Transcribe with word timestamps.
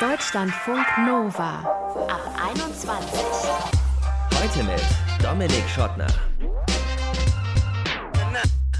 Deutschlandfunk 0.00 0.86
Nova 1.04 1.58
ab 2.08 2.20
21. 2.54 3.20
Heute 4.40 4.62
mit 4.62 4.80
Dominik 5.20 5.68
Schottner. 5.68 6.06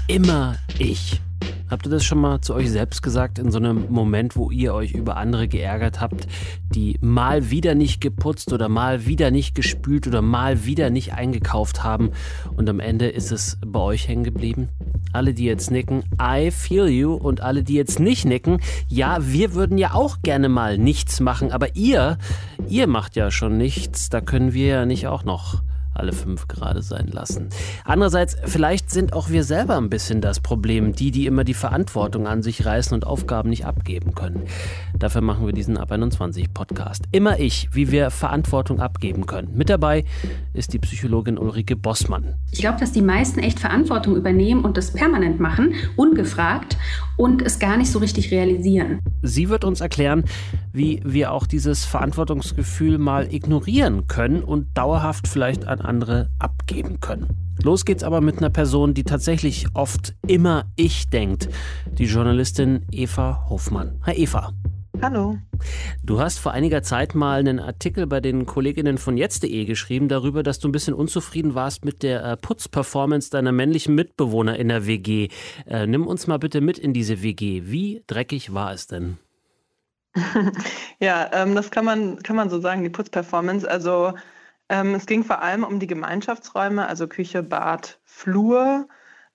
Immer 0.07 0.55
ich. 0.77 1.19
Habt 1.69 1.85
ihr 1.85 1.91
das 1.91 2.03
schon 2.03 2.19
mal 2.19 2.41
zu 2.41 2.55
euch 2.55 2.71
selbst 2.71 3.03
gesagt, 3.03 3.37
in 3.37 3.51
so 3.51 3.59
einem 3.59 3.85
Moment, 3.89 4.35
wo 4.35 4.49
ihr 4.49 4.73
euch 4.73 4.93
über 4.93 5.17
andere 5.17 5.47
geärgert 5.47 6.01
habt, 6.01 6.27
die 6.73 6.97
mal 6.99 7.51
wieder 7.51 7.75
nicht 7.75 8.01
geputzt 8.01 8.51
oder 8.51 8.69
mal 8.69 9.05
wieder 9.05 9.29
nicht 9.29 9.53
gespült 9.53 10.07
oder 10.07 10.23
mal 10.23 10.65
wieder 10.65 10.89
nicht 10.89 11.13
eingekauft 11.13 11.83
haben 11.83 12.09
und 12.57 12.67
am 12.67 12.79
Ende 12.79 13.07
ist 13.07 13.31
es 13.31 13.59
bei 13.63 13.79
euch 13.79 14.07
hängen 14.07 14.23
geblieben? 14.23 14.69
Alle, 15.13 15.35
die 15.35 15.45
jetzt 15.45 15.69
nicken, 15.69 16.03
I 16.19 16.49
feel 16.49 16.87
you 16.87 17.13
und 17.13 17.41
alle, 17.41 17.63
die 17.63 17.75
jetzt 17.75 17.99
nicht 17.99 18.25
nicken, 18.25 18.61
ja, 18.87 19.19
wir 19.21 19.53
würden 19.53 19.77
ja 19.77 19.93
auch 19.93 20.23
gerne 20.23 20.49
mal 20.49 20.79
nichts 20.79 21.19
machen, 21.19 21.51
aber 21.51 21.75
ihr, 21.75 22.17
ihr 22.67 22.87
macht 22.87 23.15
ja 23.15 23.29
schon 23.29 23.57
nichts, 23.57 24.09
da 24.09 24.21
können 24.21 24.53
wir 24.53 24.67
ja 24.67 24.85
nicht 24.87 25.07
auch 25.07 25.23
noch 25.23 25.61
alle 25.99 26.13
fünf 26.13 26.47
gerade 26.47 26.81
sein 26.81 27.07
lassen. 27.07 27.49
Andererseits, 27.83 28.37
vielleicht 28.45 28.89
sind 28.89 29.13
auch 29.13 29.29
wir 29.29 29.43
selber 29.43 29.77
ein 29.77 29.89
bisschen 29.89 30.21
das 30.21 30.39
Problem, 30.39 30.93
die, 30.93 31.11
die 31.11 31.25
immer 31.25 31.43
die 31.43 31.53
Verantwortung 31.53 32.27
an 32.27 32.41
sich 32.41 32.65
reißen 32.65 32.93
und 32.93 33.05
Aufgaben 33.05 33.49
nicht 33.49 33.65
abgeben 33.65 34.15
können. 34.15 34.43
Dafür 34.97 35.21
machen 35.21 35.45
wir 35.45 35.53
diesen 35.53 35.77
Ab 35.77 35.91
21 35.91 36.53
Podcast. 36.53 37.03
Immer 37.11 37.39
ich, 37.39 37.69
wie 37.73 37.91
wir 37.91 38.09
Verantwortung 38.09 38.79
abgeben 38.79 39.25
können. 39.25 39.55
Mit 39.55 39.69
dabei 39.69 40.05
ist 40.53 40.73
die 40.73 40.79
Psychologin 40.79 41.37
Ulrike 41.37 41.75
Bossmann. 41.75 42.35
Ich 42.51 42.59
glaube, 42.59 42.79
dass 42.79 42.91
die 42.91 43.01
meisten 43.01 43.39
echt 43.39 43.59
Verantwortung 43.59 44.15
übernehmen 44.15 44.63
und 44.63 44.77
das 44.77 44.93
permanent 44.93 45.39
machen, 45.39 45.73
ungefragt 45.95 46.77
und 47.19 47.41
es 47.41 47.59
gar 47.59 47.75
nicht 47.75 47.91
so 47.91 47.99
richtig 47.99 48.31
realisieren. 48.31 48.99
Sie 49.21 49.49
wird 49.49 49.65
uns 49.65 49.81
erklären, 49.81 50.23
wie 50.71 51.01
wir 51.03 51.33
auch 51.33 51.45
dieses 51.45 51.83
Verantwortungsgefühl 51.83 52.97
mal 52.97 53.33
ignorieren 53.33 54.07
können 54.07 54.41
und 54.41 54.67
dauerhaft 54.77 55.27
vielleicht 55.27 55.67
an 55.67 55.81
andere 55.81 56.29
abgeben 56.39 57.01
können. 57.01 57.27
Los 57.61 57.83
geht's 57.83 58.03
aber 58.03 58.21
mit 58.21 58.37
einer 58.37 58.49
Person, 58.49 58.93
die 58.93 59.03
tatsächlich 59.03 59.67
oft 59.73 60.15
immer 60.27 60.63
ich 60.77 61.09
denkt. 61.09 61.49
Die 61.97 62.05
Journalistin 62.05 62.85
Eva 62.89 63.47
Hofmann. 63.49 63.99
Hi 64.05 64.13
Eva. 64.13 64.53
Hallo. 65.01 65.37
Du 66.03 66.19
hast 66.19 66.39
vor 66.39 66.51
einiger 66.51 66.83
Zeit 66.83 67.15
mal 67.15 67.39
einen 67.39 67.59
Artikel 67.59 68.05
bei 68.05 68.19
den 68.19 68.45
Kolleginnen 68.45 68.97
von 68.97 69.15
jetzt.de 69.15 69.63
geschrieben 69.63 70.09
darüber, 70.09 70.43
dass 70.43 70.59
du 70.59 70.67
ein 70.67 70.73
bisschen 70.73 70.93
unzufrieden 70.93 71.55
warst 71.55 71.85
mit 71.85 72.03
der 72.03 72.23
äh, 72.25 72.35
Putzperformance 72.35 73.29
deiner 73.29 73.53
männlichen 73.53 73.95
Mitbewohner 73.95 74.57
in 74.57 74.67
der 74.67 74.87
WG. 74.87 75.29
Äh, 75.65 75.87
nimm 75.87 76.05
uns 76.05 76.27
mal 76.27 76.37
bitte 76.37 76.59
mit 76.59 76.77
in 76.77 76.91
diese 76.93 77.23
WG. 77.23 77.63
Wie 77.65 78.03
dreckig 78.07 78.53
war 78.53 78.73
es 78.73 78.87
denn? 78.87 79.17
ja, 80.99 81.29
ähm, 81.31 81.55
das 81.55 81.71
kann 81.71 81.85
man, 81.85 82.21
kann 82.21 82.35
man 82.35 82.49
so 82.49 82.59
sagen, 82.59 82.83
die 82.83 82.89
Putzperformance. 82.89 83.69
Also 83.69 84.13
ähm, 84.67 84.95
es 84.95 85.05
ging 85.05 85.23
vor 85.23 85.41
allem 85.41 85.63
um 85.63 85.79
die 85.79 85.87
Gemeinschaftsräume, 85.87 86.85
also 86.85 87.07
Küche, 87.07 87.41
Bad, 87.41 87.99
Flur. 88.03 88.87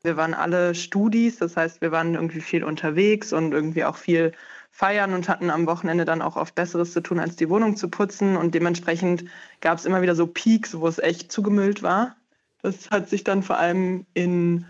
Wir 0.02 0.18
waren 0.18 0.34
alle 0.34 0.74
Studis, 0.74 1.38
das 1.38 1.56
heißt, 1.56 1.80
wir 1.80 1.90
waren 1.90 2.14
irgendwie 2.14 2.42
viel 2.42 2.64
unterwegs 2.64 3.32
und 3.32 3.52
irgendwie 3.52 3.84
auch 3.84 3.96
viel 3.96 4.32
feiern 4.74 5.14
und 5.14 5.28
hatten 5.28 5.50
am 5.50 5.68
Wochenende 5.68 6.04
dann 6.04 6.20
auch 6.20 6.34
oft 6.34 6.56
Besseres 6.56 6.92
zu 6.92 7.00
tun, 7.00 7.20
als 7.20 7.36
die 7.36 7.48
Wohnung 7.48 7.76
zu 7.76 7.88
putzen. 7.88 8.36
Und 8.36 8.56
dementsprechend 8.56 9.24
gab 9.60 9.78
es 9.78 9.84
immer 9.84 10.02
wieder 10.02 10.16
so 10.16 10.26
Peaks, 10.26 10.80
wo 10.80 10.88
es 10.88 10.98
echt 10.98 11.30
zugemüllt 11.30 11.84
war. 11.84 12.16
Das 12.60 12.90
hat 12.90 13.08
sich 13.08 13.22
dann 13.22 13.44
vor 13.44 13.56
allem 13.56 14.04
in 14.14 14.66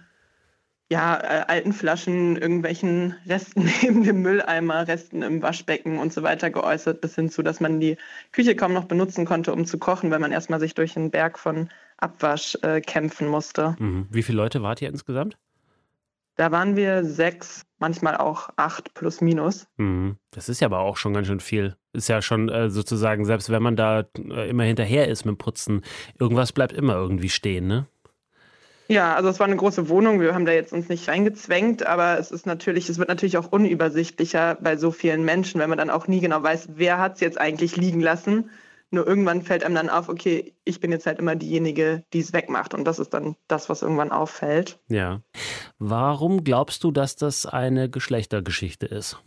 ja, 0.90 1.16
äh, 1.16 1.44
alten 1.48 1.72
Flaschen, 1.72 2.36
irgendwelchen 2.36 3.14
Resten 3.26 3.64
neben 3.80 4.04
dem 4.04 4.20
Mülleimer, 4.20 4.86
Resten 4.86 5.22
im 5.22 5.40
Waschbecken 5.40 5.98
und 5.98 6.12
so 6.12 6.22
weiter 6.22 6.50
geäußert, 6.50 7.00
bis 7.00 7.14
hin 7.14 7.30
zu, 7.30 7.42
dass 7.42 7.60
man 7.60 7.80
die 7.80 7.96
Küche 8.30 8.54
kaum 8.56 8.74
noch 8.74 8.84
benutzen 8.84 9.24
konnte, 9.24 9.54
um 9.54 9.64
zu 9.64 9.78
kochen, 9.78 10.10
weil 10.10 10.18
man 10.18 10.32
erstmal 10.32 10.60
sich 10.60 10.74
durch 10.74 10.98
einen 10.98 11.10
Berg 11.12 11.38
von 11.38 11.70
Abwasch 11.96 12.58
äh, 12.60 12.82
kämpfen 12.82 13.28
musste. 13.28 13.74
Mhm. 13.78 14.06
Wie 14.10 14.22
viele 14.22 14.36
Leute 14.36 14.60
wart 14.60 14.82
ihr 14.82 14.90
insgesamt? 14.90 15.38
Da 16.36 16.50
waren 16.50 16.74
wir 16.74 17.04
sechs, 17.04 17.64
manchmal 17.78 18.16
auch 18.16 18.48
acht 18.56 18.94
plus 18.94 19.20
minus. 19.20 19.66
Mhm. 19.76 20.16
Das 20.30 20.48
ist 20.48 20.60
ja 20.60 20.66
aber 20.66 20.80
auch 20.80 20.96
schon 20.96 21.14
ganz 21.14 21.28
schön 21.28 21.40
viel. 21.40 21.76
Ist 21.92 22.08
ja 22.08 22.22
schon 22.22 22.48
äh, 22.48 22.70
sozusagen, 22.70 23.24
selbst 23.24 23.50
wenn 23.50 23.62
man 23.62 23.76
da 23.76 24.04
äh, 24.18 24.48
immer 24.48 24.64
hinterher 24.64 25.08
ist 25.08 25.24
mit 25.24 25.36
dem 25.36 25.38
Putzen, 25.38 25.82
irgendwas 26.18 26.52
bleibt 26.52 26.72
immer 26.72 26.94
irgendwie 26.94 27.28
stehen, 27.28 27.66
ne? 27.66 27.86
Ja, 28.88 29.14
also 29.14 29.30
es 29.30 29.40
war 29.40 29.46
eine 29.46 29.56
große 29.56 29.88
Wohnung. 29.88 30.20
Wir 30.20 30.34
haben 30.34 30.44
da 30.44 30.52
jetzt 30.52 30.72
uns 30.72 30.90
nicht 30.90 31.08
reingezwängt, 31.08 31.86
aber 31.86 32.18
es 32.18 32.30
ist 32.30 32.44
natürlich, 32.44 32.90
es 32.90 32.98
wird 32.98 33.08
natürlich 33.08 33.38
auch 33.38 33.50
unübersichtlicher 33.50 34.58
bei 34.60 34.76
so 34.76 34.90
vielen 34.90 35.24
Menschen, 35.24 35.58
wenn 35.58 35.70
man 35.70 35.78
dann 35.78 35.88
auch 35.88 36.06
nie 36.06 36.20
genau 36.20 36.42
weiß, 36.42 36.68
wer 36.74 36.98
hat 36.98 37.14
es 37.14 37.20
jetzt 37.20 37.40
eigentlich 37.40 37.76
liegen 37.76 38.00
lassen. 38.00 38.50
Nur 38.90 39.06
irgendwann 39.06 39.42
fällt 39.42 39.64
einem 39.64 39.74
dann 39.74 39.90
auf, 39.90 40.08
okay, 40.08 40.54
ich 40.64 40.80
bin 40.80 40.92
jetzt 40.92 41.06
halt 41.06 41.18
immer 41.18 41.34
diejenige, 41.34 42.04
die 42.12 42.20
es 42.20 42.32
wegmacht. 42.32 42.74
Und 42.74 42.84
das 42.84 42.98
ist 42.98 43.12
dann 43.12 43.36
das, 43.48 43.68
was 43.68 43.82
irgendwann 43.82 44.12
auffällt. 44.12 44.78
Ja. 44.88 45.20
Warum 45.78 46.44
glaubst 46.44 46.84
du, 46.84 46.92
dass 46.92 47.16
das 47.16 47.46
eine 47.46 47.90
Geschlechtergeschichte 47.90 48.86
ist? 48.86 49.18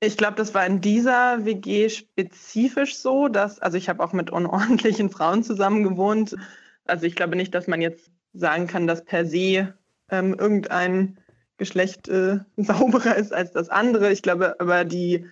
Ich 0.00 0.18
glaube, 0.18 0.36
das 0.36 0.52
war 0.52 0.66
in 0.66 0.82
dieser 0.82 1.46
WG 1.46 1.88
spezifisch 1.88 2.98
so, 2.98 3.28
dass, 3.28 3.60
also 3.60 3.78
ich 3.78 3.88
habe 3.88 4.04
auch 4.04 4.12
mit 4.12 4.30
unordentlichen 4.30 5.10
Frauen 5.10 5.42
zusammen 5.42 5.82
gewohnt. 5.82 6.36
Also 6.84 7.06
ich 7.06 7.16
glaube 7.16 7.36
nicht, 7.36 7.54
dass 7.54 7.66
man 7.66 7.80
jetzt 7.80 8.10
sagen 8.34 8.66
kann, 8.66 8.86
dass 8.86 9.04
per 9.04 9.24
se 9.24 9.74
ähm, 10.10 10.34
irgendein 10.38 11.18
Geschlecht 11.56 12.08
äh, 12.08 12.40
sauberer 12.56 13.16
ist 13.16 13.32
als 13.32 13.52
das 13.52 13.70
andere. 13.70 14.12
Ich 14.12 14.22
glaube 14.22 14.60
aber 14.60 14.84
die, 14.84 15.26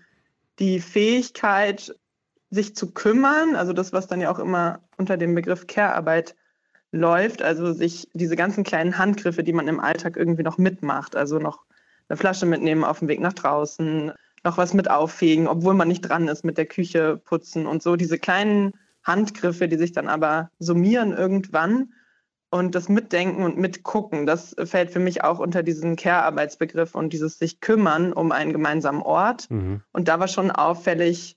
die 0.59 0.81
Fähigkeit, 0.81 1.95
sich 2.55 2.77
zu 2.77 2.93
kümmern, 2.93 3.57
also 3.57 3.73
das, 3.73 3.93
was 3.93 4.07
dann 4.07 4.21
ja 4.21 4.31
auch 4.31 4.39
immer 4.39 4.81
unter 4.97 5.17
dem 5.17 5.35
Begriff 5.35 5.67
Care-Arbeit 5.67 6.37
läuft, 6.93 7.43
also 7.43 7.73
sich 7.73 8.09
diese 8.15 8.37
ganzen 8.37 8.63
kleinen 8.63 8.97
Handgriffe, 8.97 9.43
die 9.43 9.53
man 9.53 9.67
im 9.67 9.81
Alltag 9.81 10.17
irgendwie 10.17 10.45
noch 10.45 10.59
mitmacht, 10.59 11.17
also 11.17 11.39
noch 11.39 11.65
eine 12.09 12.17
Flasche 12.17 12.47
mitnehmen 12.47 12.85
auf 12.85 13.01
dem 13.01 13.09
Weg 13.09 13.21
nach 13.21 13.33
draußen, 13.33 14.13
noch 14.45 14.59
was 14.59 14.75
mit 14.75 14.89
auffegen, 14.91 15.49
obwohl 15.49 15.75
man 15.75 15.89
nicht 15.89 16.03
dran 16.03 16.29
ist 16.29 16.45
mit 16.45 16.57
der 16.57 16.67
Küche 16.67 17.21
putzen 17.25 17.67
und 17.67 17.83
so, 17.83 17.97
diese 17.97 18.19
kleinen 18.19 18.73
Handgriffe, 19.03 19.69
die 19.69 19.77
sich 19.77 19.93
dann 19.93 20.09
aber 20.09 20.51
summieren 20.59 21.13
irgendwann 21.13 21.93
und 22.51 22.77
das 22.77 22.89
Mitdenken 22.89 23.43
und 23.43 23.59
Mitgucken, 23.59 24.27
das 24.27 24.55
fällt 24.65 24.93
für 24.93 25.01
mich 25.01 25.25
auch 25.25 25.41
unter 25.41 25.65
diesen 25.65 25.97
Care-Arbeitsbegriff 25.97 26.95
und 26.95 27.13
dieses 27.13 27.39
sich 27.39 27.61
kümmern 27.61 28.13
um 28.13 28.31
einen 28.31 28.53
gemeinsamen 28.53 29.03
Ort. 29.03 29.51
Mhm. 29.51 29.83
Und 29.93 30.07
da 30.07 30.21
war 30.21 30.29
schon 30.29 30.53
auffällig, 30.53 31.37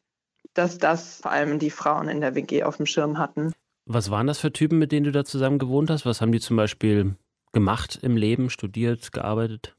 dass 0.58 0.78
das 0.78 1.22
vor 1.22 1.32
allem 1.32 1.60
die 1.60 1.70
Frauen 1.70 2.10
in 2.10 2.22
der 2.22 2.36
WG 2.36 2.64
auf 2.64 2.78
dem 2.78 2.86
Schirm 2.86 3.18
hatten. 3.18 3.54
Was 3.86 4.12
waren 4.12 4.28
das 4.28 4.40
für 4.40 4.52
Typen, 4.52 4.80
mit 4.80 4.92
denen 4.92 5.06
du 5.06 5.12
da 5.12 5.24
zusammen 5.24 5.60
gewohnt 5.60 5.90
hast? 5.90 6.06
Was 6.06 6.20
haben 6.20 6.32
die 6.32 6.40
zum 6.40 6.58
Beispiel 6.58 7.16
gemacht 7.54 8.00
im 8.02 8.18
Leben, 8.18 8.50
studiert, 8.50 9.12
gearbeitet? 9.14 9.76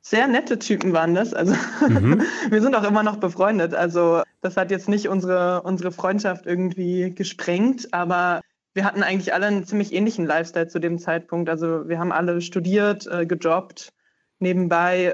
Sehr 0.00 0.28
nette 0.28 0.58
Typen 0.58 0.92
waren 0.92 1.14
das. 1.14 1.34
Also 1.34 1.54
mhm. 1.86 2.22
wir 2.50 2.62
sind 2.62 2.74
auch 2.76 2.84
immer 2.84 3.02
noch 3.02 3.16
befreundet. 3.16 3.74
Also 3.74 4.22
das 4.40 4.56
hat 4.56 4.70
jetzt 4.70 4.88
nicht 4.88 5.08
unsere, 5.08 5.62
unsere 5.62 5.90
Freundschaft 5.90 6.46
irgendwie 6.46 7.12
gesprengt, 7.14 7.92
aber 7.92 8.40
wir 8.74 8.84
hatten 8.84 9.02
eigentlich 9.02 9.34
alle 9.34 9.46
einen 9.46 9.64
ziemlich 9.64 9.92
ähnlichen 9.92 10.24
Lifestyle 10.24 10.68
zu 10.68 10.78
dem 10.78 10.98
Zeitpunkt. 10.98 11.50
Also 11.50 11.88
wir 11.88 11.98
haben 11.98 12.12
alle 12.12 12.40
studiert, 12.40 13.06
äh, 13.08 13.26
gejobbt, 13.26 13.92
nebenbei 14.38 15.12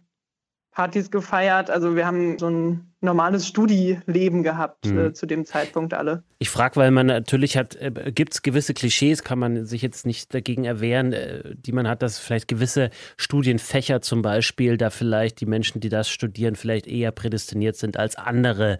Partys 0.75 1.11
gefeiert. 1.11 1.71
Also 1.71 1.95
wir 1.95 2.05
haben 2.05 2.39
so 2.39 2.49
ein 2.49 2.93
normales 3.01 3.47
Studi-Leben 3.47 4.43
gehabt 4.43 4.87
mhm. 4.87 4.99
äh, 4.99 5.12
zu 5.12 5.27
dem 5.27 5.45
Zeitpunkt 5.45 5.95
alle. 5.95 6.25
Ich 6.39 6.51
frage, 6.51 6.77
weil 6.77 6.91
man 6.91 7.07
natürlich 7.07 7.57
hat, 7.57 7.77
äh, 7.77 8.12
gibt 8.12 8.35
es 8.35 8.43
gewisse 8.43 8.75
Klischees, 8.75 9.23
kann 9.23 9.39
man 9.39 9.67
sich 9.67 9.83
jetzt 9.83 10.05
nicht 10.05 10.34
dagegen 10.34 10.65
erwehren, 10.65 11.13
äh, 11.13 11.55
die 11.55 11.73
man 11.73 11.87
hat, 11.87 12.03
dass 12.03 12.19
vielleicht 12.19 12.49
gewisse 12.49 12.91
Studienfächer 13.17 14.01
zum 14.01 14.23
Beispiel, 14.23 14.77
da 14.77 14.91
vielleicht 14.91 15.41
die 15.41 15.47
Menschen, 15.47 15.81
die 15.81 15.91
das 15.91 16.09
studieren, 16.09 16.57
vielleicht 16.57 16.89
eher 16.89 17.13
prädestiniert 17.13 17.77
sind 17.77 17.97
als 17.97 18.17
andere. 18.17 18.79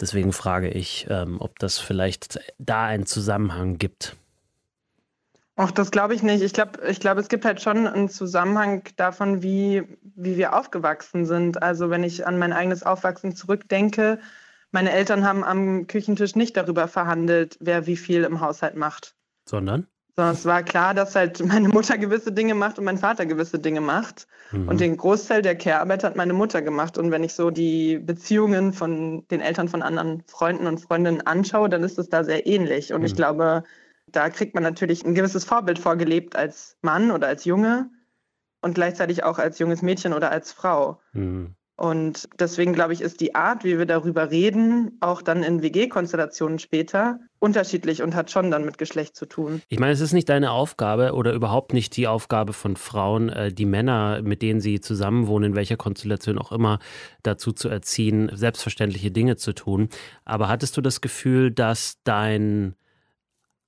Deswegen 0.00 0.32
frage 0.32 0.70
ich, 0.70 1.06
ähm, 1.10 1.36
ob 1.40 1.58
das 1.58 1.78
vielleicht 1.78 2.40
da 2.58 2.86
einen 2.86 3.04
Zusammenhang 3.04 3.76
gibt. 3.76 4.16
Ach, 5.56 5.70
das 5.70 5.92
glaube 5.92 6.14
ich 6.14 6.22
nicht. 6.22 6.42
Ich 6.42 6.52
glaube, 6.52 6.80
ich 6.88 6.98
glaub, 6.98 7.16
es 7.16 7.28
gibt 7.28 7.44
halt 7.44 7.60
schon 7.62 7.86
einen 7.86 8.08
Zusammenhang 8.08 8.82
davon, 8.96 9.42
wie, 9.42 9.84
wie 10.02 10.36
wir 10.36 10.56
aufgewachsen 10.56 11.26
sind. 11.26 11.62
Also 11.62 11.90
wenn 11.90 12.02
ich 12.02 12.26
an 12.26 12.38
mein 12.38 12.52
eigenes 12.52 12.82
Aufwachsen 12.82 13.36
zurückdenke, 13.36 14.18
meine 14.72 14.90
Eltern 14.90 15.24
haben 15.24 15.44
am 15.44 15.86
Küchentisch 15.86 16.34
nicht 16.34 16.56
darüber 16.56 16.88
verhandelt, 16.88 17.56
wer 17.60 17.86
wie 17.86 17.96
viel 17.96 18.24
im 18.24 18.40
Haushalt 18.40 18.74
macht. 18.74 19.14
Sondern? 19.48 19.86
Sondern 20.16 20.34
es 20.34 20.44
war 20.44 20.64
klar, 20.64 20.94
dass 20.94 21.14
halt 21.14 21.44
meine 21.46 21.68
Mutter 21.68 21.98
gewisse 21.98 22.32
Dinge 22.32 22.56
macht 22.56 22.80
und 22.80 22.84
mein 22.84 22.98
Vater 22.98 23.24
gewisse 23.24 23.60
Dinge 23.60 23.80
macht. 23.80 24.26
Mhm. 24.50 24.66
Und 24.66 24.80
den 24.80 24.96
Großteil 24.96 25.42
der 25.42 25.54
Care-Arbeit 25.54 26.02
hat 26.02 26.16
meine 26.16 26.32
Mutter 26.32 26.62
gemacht. 26.62 26.98
Und 26.98 27.12
wenn 27.12 27.22
ich 27.22 27.34
so 27.34 27.50
die 27.50 27.98
Beziehungen 27.98 28.72
von 28.72 29.24
den 29.28 29.40
Eltern 29.40 29.68
von 29.68 29.82
anderen 29.82 30.24
Freunden 30.26 30.66
und 30.66 30.78
Freundinnen 30.78 31.24
anschaue, 31.24 31.68
dann 31.68 31.84
ist 31.84 32.00
es 32.00 32.08
da 32.08 32.24
sehr 32.24 32.44
ähnlich. 32.44 32.92
Und 32.92 33.02
mhm. 33.02 33.06
ich 33.06 33.14
glaube, 33.14 33.62
da 34.14 34.30
kriegt 34.30 34.54
man 34.54 34.62
natürlich 34.62 35.04
ein 35.04 35.14
gewisses 35.14 35.44
Vorbild 35.44 35.78
vorgelebt 35.78 36.36
als 36.36 36.76
Mann 36.82 37.10
oder 37.10 37.28
als 37.28 37.44
Junge 37.44 37.90
und 38.62 38.74
gleichzeitig 38.74 39.24
auch 39.24 39.38
als 39.38 39.58
junges 39.58 39.82
Mädchen 39.82 40.12
oder 40.12 40.30
als 40.30 40.52
Frau. 40.52 41.00
Mhm. 41.12 41.54
Und 41.76 42.28
deswegen 42.38 42.72
glaube 42.72 42.92
ich, 42.92 43.00
ist 43.00 43.20
die 43.20 43.34
Art, 43.34 43.64
wie 43.64 43.78
wir 43.78 43.86
darüber 43.86 44.30
reden, 44.30 44.96
auch 45.00 45.22
dann 45.22 45.42
in 45.42 45.60
WG-Konstellationen 45.60 46.60
später 46.60 47.18
unterschiedlich 47.40 48.00
und 48.00 48.14
hat 48.14 48.30
schon 48.30 48.52
dann 48.52 48.64
mit 48.64 48.78
Geschlecht 48.78 49.16
zu 49.16 49.26
tun. 49.26 49.60
Ich 49.68 49.80
meine, 49.80 49.92
es 49.92 50.00
ist 50.00 50.12
nicht 50.12 50.28
deine 50.28 50.52
Aufgabe 50.52 51.14
oder 51.14 51.32
überhaupt 51.32 51.72
nicht 51.72 51.96
die 51.96 52.06
Aufgabe 52.06 52.52
von 52.52 52.76
Frauen, 52.76 53.28
äh, 53.28 53.52
die 53.52 53.66
Männer, 53.66 54.22
mit 54.22 54.40
denen 54.40 54.60
sie 54.60 54.80
zusammenwohnen, 54.80 55.50
in 55.50 55.56
welcher 55.56 55.76
Konstellation 55.76 56.38
auch 56.38 56.52
immer, 56.52 56.78
dazu 57.24 57.50
zu 57.50 57.68
erziehen, 57.68 58.30
selbstverständliche 58.32 59.10
Dinge 59.10 59.34
zu 59.34 59.52
tun. 59.52 59.88
Aber 60.24 60.48
hattest 60.48 60.76
du 60.76 60.80
das 60.80 61.00
Gefühl, 61.00 61.50
dass 61.50 61.98
dein 62.04 62.76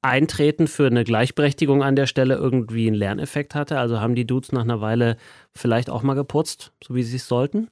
Eintreten 0.07 0.67
für 0.67 0.87
eine 0.87 1.05
Gleichberechtigung 1.05 1.83
an 1.83 1.97
der 1.97 2.07
Stelle 2.07 2.35
irgendwie 2.35 2.87
einen 2.87 2.97
Lerneffekt 2.97 3.55
hatte? 3.55 3.79
Also 3.79 4.01
haben 4.01 4.15
die 4.15 4.27
Dudes 4.27 4.53
nach 4.53 4.63
einer 4.63 4.81
Weile 4.81 5.17
vielleicht 5.55 5.91
auch 5.91 6.03
mal 6.03 6.15
geputzt, 6.15 6.73
so 6.83 6.95
wie 6.95 7.03
sie 7.03 7.17
es 7.17 7.29
sollten? 7.29 7.69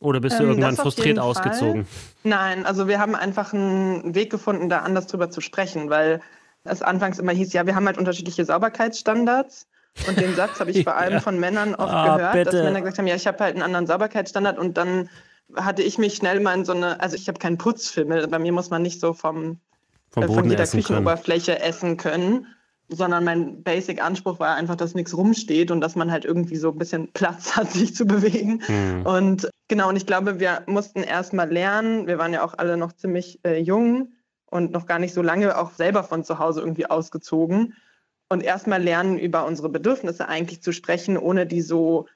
Oder 0.00 0.20
bist 0.20 0.38
du 0.38 0.42
ähm, 0.42 0.50
irgendwann 0.50 0.76
frustriert 0.76 1.18
ausgezogen? 1.18 1.86
Nein, 2.24 2.66
also 2.66 2.88
wir 2.88 2.98
haben 2.98 3.14
einfach 3.14 3.54
einen 3.54 4.14
Weg 4.14 4.30
gefunden, 4.30 4.68
da 4.68 4.80
anders 4.80 5.06
drüber 5.06 5.30
zu 5.30 5.40
sprechen, 5.40 5.88
weil 5.88 6.20
es 6.64 6.82
anfangs 6.82 7.18
immer 7.18 7.32
hieß, 7.32 7.52
ja, 7.52 7.66
wir 7.66 7.74
haben 7.74 7.86
halt 7.86 7.98
unterschiedliche 7.98 8.44
Sauberkeitsstandards. 8.44 9.66
Und 10.08 10.18
den 10.18 10.34
Satz 10.34 10.60
habe 10.60 10.70
ich 10.72 10.84
vor 10.84 10.96
allem 10.96 11.14
ja. 11.14 11.20
von 11.20 11.38
Männern 11.38 11.74
oft 11.74 11.92
ah, 11.92 12.16
gehört, 12.16 12.32
bitte. 12.32 12.50
dass 12.50 12.64
Männer 12.64 12.80
gesagt 12.80 12.98
haben, 12.98 13.06
ja, 13.06 13.14
ich 13.14 13.26
habe 13.26 13.38
halt 13.42 13.54
einen 13.54 13.62
anderen 13.62 13.86
Sauberkeitsstandard 13.86 14.58
und 14.58 14.76
dann 14.76 15.08
hatte 15.54 15.82
ich 15.82 15.98
mich 15.98 16.14
schnell 16.14 16.40
mal 16.40 16.54
in 16.54 16.64
so 16.64 16.72
eine, 16.72 17.00
also 17.00 17.16
ich 17.16 17.28
habe 17.28 17.38
keinen 17.38 17.58
Putzfimmel, 17.58 18.26
bei 18.28 18.38
mir 18.38 18.52
muss 18.52 18.70
man 18.70 18.82
nicht 18.82 19.00
so 19.00 19.12
vom, 19.12 19.60
vom 19.70 19.73
äh, 20.22 20.26
von 20.26 20.48
jeder 20.48 20.66
Küchenoberfläche 20.66 21.52
können. 21.52 21.62
essen 21.62 21.96
können 21.96 22.46
sondern 22.88 23.24
mein 23.24 23.62
Basic-Anspruch 23.62 24.38
war 24.38 24.56
einfach, 24.56 24.76
dass 24.76 24.94
nichts 24.94 25.16
rumsteht 25.16 25.70
und 25.70 25.80
dass 25.80 25.96
man 25.96 26.10
halt 26.10 26.24
irgendwie 26.24 26.56
so 26.56 26.70
ein 26.70 26.78
bisschen 26.78 27.08
Platz 27.14 27.56
hat, 27.56 27.70
sich 27.70 27.94
zu 27.94 28.06
bewegen. 28.06 28.62
Mhm. 28.68 29.06
Und 29.06 29.50
genau, 29.68 29.88
und 29.88 29.96
ich 29.96 30.06
glaube, 30.06 30.40
wir 30.40 30.62
mussten 30.66 31.02
erst 31.02 31.32
mal 31.32 31.50
lernen, 31.50 32.06
wir 32.06 32.18
waren 32.18 32.32
ja 32.32 32.44
auch 32.44 32.54
alle 32.58 32.76
noch 32.76 32.92
ziemlich 32.92 33.40
äh, 33.44 33.58
jung 33.58 34.12
und 34.46 34.72
noch 34.72 34.86
gar 34.86 34.98
nicht 34.98 35.14
so 35.14 35.22
lange 35.22 35.56
auch 35.58 35.72
selber 35.72 36.04
von 36.04 36.24
zu 36.24 36.38
Hause 36.38 36.60
irgendwie 36.60 36.86
ausgezogen. 36.86 37.74
Und 38.28 38.42
erst 38.42 38.66
mal 38.66 38.82
lernen, 38.82 39.18
über 39.18 39.44
unsere 39.46 39.68
Bedürfnisse 39.68 40.28
eigentlich 40.28 40.62
zu 40.62 40.72
sprechen, 40.72 41.16
ohne 41.16 41.46
die 41.46 41.62
so 41.62 42.06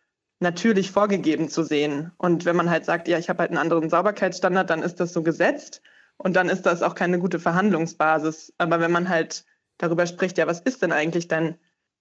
natürlich 0.40 0.90
vorgegeben 0.90 1.48
zu 1.48 1.64
sehen. 1.64 2.12
Und 2.16 2.44
wenn 2.44 2.56
man 2.56 2.70
halt 2.70 2.84
sagt, 2.84 3.08
ja, 3.08 3.18
ich 3.18 3.28
habe 3.28 3.40
halt 3.40 3.50
einen 3.50 3.58
anderen 3.58 3.90
Sauberkeitsstandard, 3.90 4.70
dann 4.70 4.82
ist 4.82 5.00
das 5.00 5.12
so 5.12 5.22
gesetzt 5.22 5.82
und 6.18 6.34
dann 6.34 6.48
ist 6.48 6.66
das 6.66 6.82
auch 6.82 6.94
keine 6.94 7.18
gute 7.18 7.38
Verhandlungsbasis. 7.38 8.52
Aber 8.58 8.80
wenn 8.80 8.90
man 8.90 9.08
halt 9.08 9.44
darüber 9.78 10.06
spricht, 10.06 10.36
ja, 10.36 10.46
was 10.46 10.60
ist 10.60 10.82
denn 10.82 10.92
eigentlich 10.92 11.28
dein, 11.28 11.56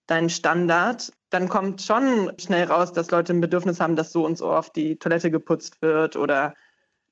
dein 0.07 0.29
Standard, 0.29 1.13
dann 1.29 1.47
kommt 1.47 1.81
schon 1.81 2.31
schnell 2.39 2.65
raus, 2.65 2.93
dass 2.93 3.11
Leute 3.11 3.33
ein 3.33 3.41
Bedürfnis 3.41 3.79
haben, 3.79 3.95
dass 3.95 4.11
so 4.11 4.25
und 4.25 4.37
so 4.37 4.49
oft 4.49 4.75
die 4.75 4.97
Toilette 4.97 5.29
geputzt 5.29 5.81
wird 5.81 6.15
oder 6.15 6.55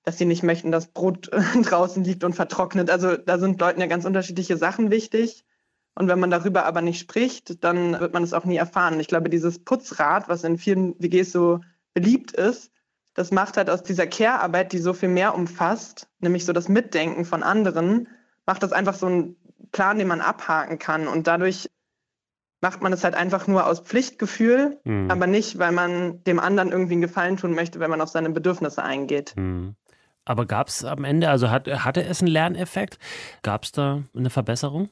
dass 0.03 0.17
sie 0.17 0.25
nicht 0.25 0.43
möchten, 0.43 0.71
dass 0.71 0.87
Brot 0.87 1.29
draußen 1.63 2.03
liegt 2.03 2.23
und 2.23 2.33
vertrocknet. 2.33 2.89
Also 2.89 3.17
da 3.17 3.37
sind 3.37 3.59
Leuten 3.59 3.81
ja 3.81 3.87
ganz 3.87 4.05
unterschiedliche 4.05 4.57
Sachen 4.57 4.89
wichtig. 4.91 5.45
Und 5.93 6.07
wenn 6.07 6.19
man 6.19 6.31
darüber 6.31 6.65
aber 6.65 6.81
nicht 6.81 6.99
spricht, 6.99 7.63
dann 7.63 7.99
wird 7.99 8.13
man 8.13 8.23
es 8.23 8.33
auch 8.33 8.45
nie 8.45 8.57
erfahren. 8.57 8.99
Ich 8.99 9.07
glaube, 9.07 9.29
dieses 9.29 9.59
Putzrad, 9.63 10.27
was 10.27 10.43
in 10.43 10.57
vielen 10.57 10.99
WGs 10.99 11.31
so 11.31 11.61
beliebt 11.93 12.33
ist, 12.33 12.71
das 13.15 13.31
macht 13.31 13.57
halt 13.57 13.69
aus 13.69 13.81
dieser 13.81 14.05
Care-Arbeit, 14.05 14.73
die 14.73 14.77
so 14.77 14.93
viel 14.93 15.09
mehr 15.09 15.33
umfasst, 15.33 16.07
nämlich 16.19 16.45
so 16.45 16.53
das 16.53 16.69
Mitdenken 16.69 17.25
von 17.25 17.41
anderen, 17.41 18.07
macht 18.45 18.61
das 18.61 18.73
einfach 18.73 18.93
so 18.93 19.07
ein 19.07 19.35
Plan, 19.71 19.97
den 19.97 20.07
man 20.07 20.21
abhaken 20.21 20.77
kann. 20.77 21.07
Und 21.07 21.25
dadurch 21.25 21.69
macht 22.61 22.81
man 22.81 22.93
es 22.93 23.03
halt 23.03 23.15
einfach 23.15 23.47
nur 23.47 23.67
aus 23.67 23.79
Pflichtgefühl, 23.79 24.79
mhm. 24.83 25.09
aber 25.09 25.27
nicht, 25.27 25.57
weil 25.57 25.71
man 25.71 26.23
dem 26.25 26.39
anderen 26.39 26.71
irgendwie 26.71 26.93
einen 26.93 27.01
Gefallen 27.01 27.37
tun 27.37 27.55
möchte, 27.55 27.79
wenn 27.79 27.89
man 27.89 28.01
auf 28.01 28.09
seine 28.09 28.29
Bedürfnisse 28.29 28.83
eingeht. 28.83 29.33
Mhm. 29.35 29.75
Aber 30.25 30.45
gab 30.45 30.67
es 30.67 30.83
am 30.83 31.03
Ende, 31.03 31.29
also 31.29 31.51
hat, 31.51 31.67
hatte 31.67 32.03
es 32.03 32.19
einen 32.19 32.31
Lerneffekt? 32.31 32.99
Gab 33.43 33.63
es 33.63 33.71
da 33.71 34.01
eine 34.15 34.29
Verbesserung? 34.29 34.89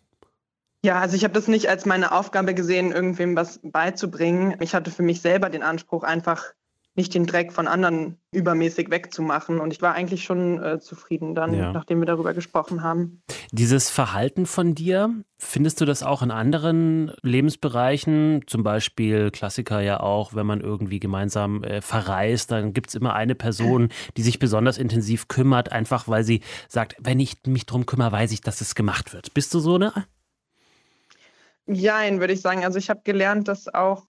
Ja, 0.85 0.99
also 0.99 1.15
ich 1.15 1.23
habe 1.23 1.33
das 1.33 1.47
nicht 1.47 1.69
als 1.69 1.85
meine 1.85 2.11
Aufgabe 2.11 2.53
gesehen, 2.53 2.91
irgendwem 2.91 3.35
was 3.35 3.59
beizubringen. 3.63 4.55
Ich 4.59 4.75
hatte 4.75 4.91
für 4.91 5.01
mich 5.01 5.21
selber 5.21 5.49
den 5.49 5.63
Anspruch, 5.63 6.03
einfach 6.03 6.53
nicht 6.95 7.13
den 7.15 7.25
Dreck 7.25 7.51
von 7.51 7.67
anderen 7.67 8.17
übermäßig 8.31 8.91
wegzumachen. 8.91 9.59
Und 9.59 9.73
ich 9.73 9.81
war 9.81 9.95
eigentlich 9.95 10.23
schon 10.23 10.61
äh, 10.61 10.79
zufrieden 10.79 11.33
dann, 11.33 11.53
ja. 11.53 11.71
nachdem 11.71 11.99
wir 11.99 12.05
darüber 12.05 12.33
gesprochen 12.33 12.83
haben. 12.83 13.23
Dieses 13.51 13.89
Verhalten 13.89 14.45
von 14.45 14.75
dir, 14.75 15.09
findest 15.37 15.81
du 15.81 15.85
das 15.85 16.03
auch 16.03 16.21
in 16.21 16.29
anderen 16.29 17.11
Lebensbereichen? 17.23 18.41
Zum 18.45 18.63
Beispiel 18.63 19.31
Klassiker 19.31 19.81
ja 19.81 19.99
auch, 20.01 20.35
wenn 20.35 20.45
man 20.45 20.61
irgendwie 20.61 20.99
gemeinsam 20.99 21.63
äh, 21.63 21.81
verreist, 21.81 22.51
dann 22.51 22.73
gibt 22.73 22.89
es 22.89 22.95
immer 22.95 23.13
eine 23.13 23.35
Person, 23.35 23.89
die 24.17 24.21
sich 24.23 24.37
besonders 24.37 24.77
intensiv 24.77 25.27
kümmert, 25.27 25.71
einfach 25.71 26.07
weil 26.07 26.23
sie 26.23 26.41
sagt, 26.67 26.95
wenn 26.99 27.19
ich 27.19 27.37
mich 27.47 27.65
darum 27.65 27.87
kümmere, 27.87 28.11
weiß 28.11 28.31
ich, 28.31 28.41
dass 28.41 28.61
es 28.61 28.75
gemacht 28.75 29.13
wird. 29.13 29.33
Bist 29.33 29.53
du 29.53 29.59
so 29.59 29.75
eine? 29.75 29.93
Jein, 31.65 32.19
würde 32.19 32.33
ich 32.33 32.41
sagen. 32.41 32.63
Also 32.65 32.77
ich 32.77 32.89
habe 32.89 33.01
gelernt, 33.03 33.47
dass 33.47 33.73
auch 33.73 34.05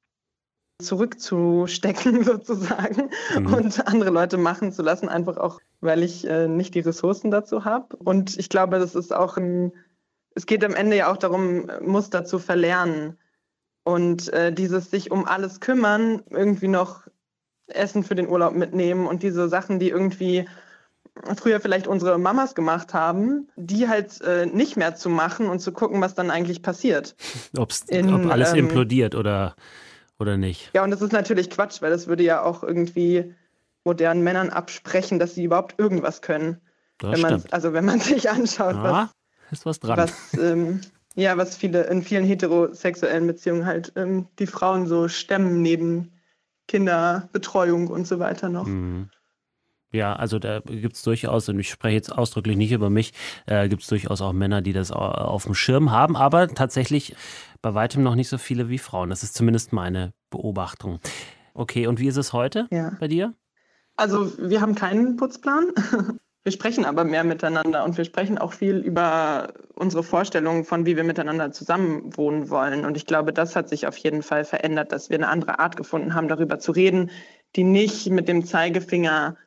zurückzustecken 0.82 2.25
sozusagen 2.25 3.11
mhm. 3.38 3.55
und 3.55 3.87
andere 3.87 4.11
Leute 4.11 4.37
machen 4.37 4.73
zu 4.73 4.82
lassen, 4.82 5.09
einfach 5.09 5.37
auch, 5.37 5.61
weil 5.81 6.03
ich 6.03 6.26
äh, 6.26 6.49
nicht 6.49 6.75
die 6.75 6.81
Ressourcen 6.81 7.31
dazu 7.31 7.65
habe. 7.65 7.97
Und 7.97 8.38
ich 8.38 8.49
glaube, 8.49 8.79
das 8.79 8.94
ist 8.94 9.15
auch 9.15 9.37
ein, 9.37 9.73
es 10.35 10.47
geht 10.47 10.65
am 10.65 10.75
Ende 10.75 10.97
ja 10.97 11.12
auch 11.12 11.17
darum, 11.17 11.71
Muster 11.81 12.25
zu 12.25 12.38
verlernen. 12.38 13.19
Und 13.85 14.32
äh, 14.32 14.53
dieses 14.53 14.91
sich 14.91 15.11
um 15.11 15.26
alles 15.26 15.61
kümmern, 15.61 16.23
irgendwie 16.31 16.69
noch 16.69 17.03
Essen 17.67 18.03
für 18.03 18.15
den 18.15 18.29
Urlaub 18.29 18.55
mitnehmen 18.55 19.06
und 19.06 19.23
diese 19.23 19.49
Sachen, 19.49 19.79
die 19.79 19.91
irgendwie 19.91 20.49
früher 21.37 21.61
vielleicht 21.61 21.87
unsere 21.87 22.19
Mamas 22.19 22.55
gemacht 22.55 22.93
haben, 22.93 23.49
die 23.56 23.88
halt 23.88 24.20
äh, 24.23 24.47
nicht 24.47 24.77
mehr 24.77 24.97
zu 24.97 25.09
machen 25.09 25.49
und 25.49 25.61
zu 25.61 25.73
gucken, 25.73 26.00
was 26.00 26.15
dann 26.15 26.31
eigentlich 26.31 26.62
passiert. 26.62 27.15
Ob's, 27.56 27.85
In, 27.88 28.12
ob 28.12 28.31
alles 28.31 28.53
ähm, 28.53 28.61
implodiert 28.61 29.15
oder 29.15 29.55
oder 30.19 30.37
nicht? 30.37 30.71
Ja, 30.75 30.85
und 30.85 30.91
das 30.91 31.03
ist 31.03 31.13
natürlich 31.13 31.51
Quatsch, 31.51 31.83
weil 31.83 31.91
das 31.91 32.07
würde 32.07 32.23
ja 32.23 32.43
auch 32.43 32.63
irgendwie 32.63 33.35
modernen 33.85 34.23
Männern 34.23 34.51
absprechen, 34.51 35.19
dass 35.19 35.35
sie 35.35 35.45
überhaupt 35.45 35.79
irgendwas 35.79 36.23
können. 36.23 36.61
Das 36.99 37.13
wenn 37.13 37.27
stimmt. 37.27 37.53
Also 37.53 37.73
wenn 37.73 37.85
man 37.85 38.01
sich 38.01 38.31
anschaut, 38.31 38.75
ja, 38.75 38.83
was, 38.83 39.11
ist 39.51 39.67
was 39.67 39.81
dran. 39.81 39.99
Was, 39.99 40.35
ähm, 40.39 40.81
ja, 41.15 41.37
was 41.37 41.57
viele 41.57 41.85
in 41.85 42.03
vielen 42.03 42.25
heterosexuellen 42.25 43.27
Beziehungen 43.27 43.67
halt 43.67 43.93
ähm, 43.97 44.27
die 44.39 44.47
Frauen 44.47 44.87
so 44.87 45.09
stemmen 45.09 45.63
neben 45.63 46.13
Kinderbetreuung 46.67 47.89
und 47.89 48.07
so 48.07 48.19
weiter 48.19 48.49
noch. 48.49 48.67
Mhm. 48.67 49.11
Ja, 49.94 50.17
also 50.17 50.41
da 50.41 50.58
gibt 50.58 50.96
es 50.96 51.02
durchaus, 51.02 51.49
und 51.49 51.61
ich 51.61 51.70
spreche 51.70 51.94
jetzt 51.94 52.11
ausdrücklich 52.12 52.56
nicht 52.56 52.72
über 52.72 52.91
mich, 52.91 53.13
äh, 53.46 53.69
gibt 53.69 53.82
es 53.82 53.89
durchaus 53.89 54.20
auch 54.20 54.32
Männer, 54.32 54.60
die 54.60 54.72
das 54.72 54.91
auf 54.91 55.44
dem 55.44 55.55
Schirm 55.55 55.93
haben, 55.93 56.17
aber 56.17 56.48
tatsächlich 56.48 57.15
bei 57.63 57.74
weitem 57.74 58.03
noch 58.03 58.17
nicht 58.17 58.29
so 58.29 58.36
viele 58.36 58.69
wie 58.69 58.79
Frauen. 58.79 59.10
Das 59.10 59.22
ist 59.22 59.34
zumindest 59.34 59.72
meine 59.72 60.13
Beobachtung. 60.31 60.98
Okay, 61.55 61.86
und 61.86 62.01
wie 62.01 62.08
ist 62.08 62.17
es 62.17 62.32
heute 62.32 62.67
ja. 62.72 62.96
bei 62.98 63.06
dir? 63.06 63.34
Also 63.94 64.36
wir 64.36 64.60
haben 64.60 64.74
keinen 64.74 65.17
Putzplan. 65.17 65.67
Wir 66.46 66.53
sprechen 66.53 66.84
aber 66.84 67.05
mehr 67.05 67.24
miteinander 67.24 67.84
und 67.84 67.96
wir 67.96 68.05
sprechen 68.05 68.36
auch 68.36 68.53
viel 68.53 68.77
über 68.77 69.55
unsere 69.77 70.03
Vorstellungen 70.03 70.65
von, 70.65 70.84
wie 70.84 70.94
wir 70.94 71.03
miteinander 71.03 71.53
zusammenwohnen 71.53 72.51
wollen. 72.51 72.84
Und 72.84 72.98
ich 72.98 73.06
glaube, 73.06 73.32
das 73.32 73.56
hat 73.56 73.70
sich 73.70 73.86
auf 73.86 73.96
jeden 73.96 74.22
Fall 74.22 74.44
verändert, 74.44 74.93
dass 74.93 75.08
wir 75.08 75.17
eine 75.17 75.29
andere 75.29 75.58
Art 75.58 75.79
gefunden 75.79 76.15
haben, 76.15 76.29
darüber 76.29 76.58
zu 76.58 76.72
reden, 76.72 77.10
die 77.56 77.65
nicht 77.65 78.10
mit 78.10 78.29
dem 78.29 78.44
Zeigefinger 78.44 79.39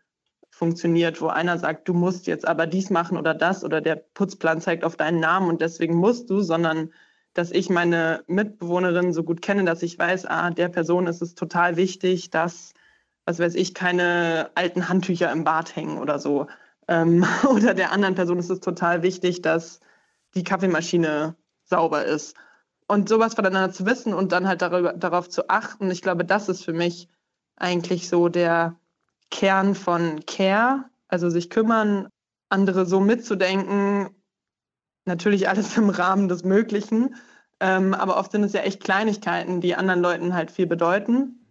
funktioniert, 0.58 1.22
wo 1.22 1.28
einer 1.28 1.60
sagt, 1.60 1.88
du 1.88 1.94
musst 1.94 2.26
jetzt 2.26 2.48
aber 2.48 2.66
dies 2.66 2.90
machen 2.90 3.16
oder 3.16 3.36
das 3.36 3.64
oder 3.64 3.80
der 3.80 3.96
Putzplan 3.96 4.60
zeigt 4.60 4.84
auf 4.84 4.96
deinen 4.96 5.20
Namen 5.20 5.50
und 5.50 5.62
deswegen 5.62 5.96
musst 5.96 6.32
du, 6.32 6.42
sondern 6.42 6.92
dass 7.36 7.52
ich 7.52 7.70
meine 7.70 8.24
Mitbewohnerin 8.26 9.14
so 9.14 9.24
gut 9.24 9.44
kenne, 9.44 9.66
dass 9.66 9.84
ich 9.84 10.00
weiß, 10.00 10.26
ah, 10.26 10.50
der 10.50 10.70
Person 10.70 11.06
ist 11.06 11.22
es 11.22 11.36
total 11.36 11.78
wichtig, 11.78 12.32
dass, 12.32 12.74
was 13.26 13.38
weiß 13.38 13.54
ich, 13.54 13.76
keine 13.76 14.50
alten 14.56 14.90
Handtücher 14.90 15.32
im 15.32 15.44
Bad 15.44 15.76
hängen 15.76 16.00
oder 16.00 16.18
so. 16.18 16.48
Ähm, 16.88 17.24
oder 17.48 17.76
der 17.76 17.92
anderen 17.92 18.16
Person 18.16 18.40
ist 18.40 18.50
es 18.50 18.60
total 18.60 19.04
wichtig, 19.04 19.44
dass 19.44 19.80
die 20.34 20.44
Kaffeemaschine 20.44 21.36
sauber 21.66 22.04
ist. 22.04 22.36
Und 22.88 23.10
sowas 23.10 23.36
voneinander 23.36 23.72
zu 23.72 23.86
wissen 23.86 24.16
und 24.16 24.32
dann 24.32 24.48
halt 24.48 24.64
darüber, 24.64 24.94
darauf 24.94 25.30
zu 25.30 25.50
achten, 25.50 25.92
ich 25.92 26.02
glaube, 26.02 26.26
das 26.26 26.50
ist 26.50 26.66
für 26.66 26.74
mich 26.74 27.10
eigentlich 27.58 28.10
so 28.10 28.28
der, 28.28 28.76
Kern 29.32 29.76
von 29.76 30.22
Care, 30.26 30.86
also 31.08 31.30
sich 31.30 31.50
kümmern, 31.50 32.08
andere 32.50 32.86
so 32.86 33.00
mitzudenken, 33.00 34.10
natürlich 35.06 35.50
alles 35.50 35.78
im 35.78 35.90
Rahmen 35.90 36.28
des 36.28 36.44
Möglichen, 36.44 37.16
ähm, 37.60 37.94
aber 37.94 38.18
oft 38.18 38.32
sind 38.32 38.44
es 38.44 38.54
ja 38.54 38.62
echt 38.62 38.84
Kleinigkeiten, 38.84 39.62
die 39.62 39.76
anderen 39.76 40.02
Leuten 40.02 40.34
halt 40.34 40.52
viel 40.52 40.68
bedeuten. 40.68 41.44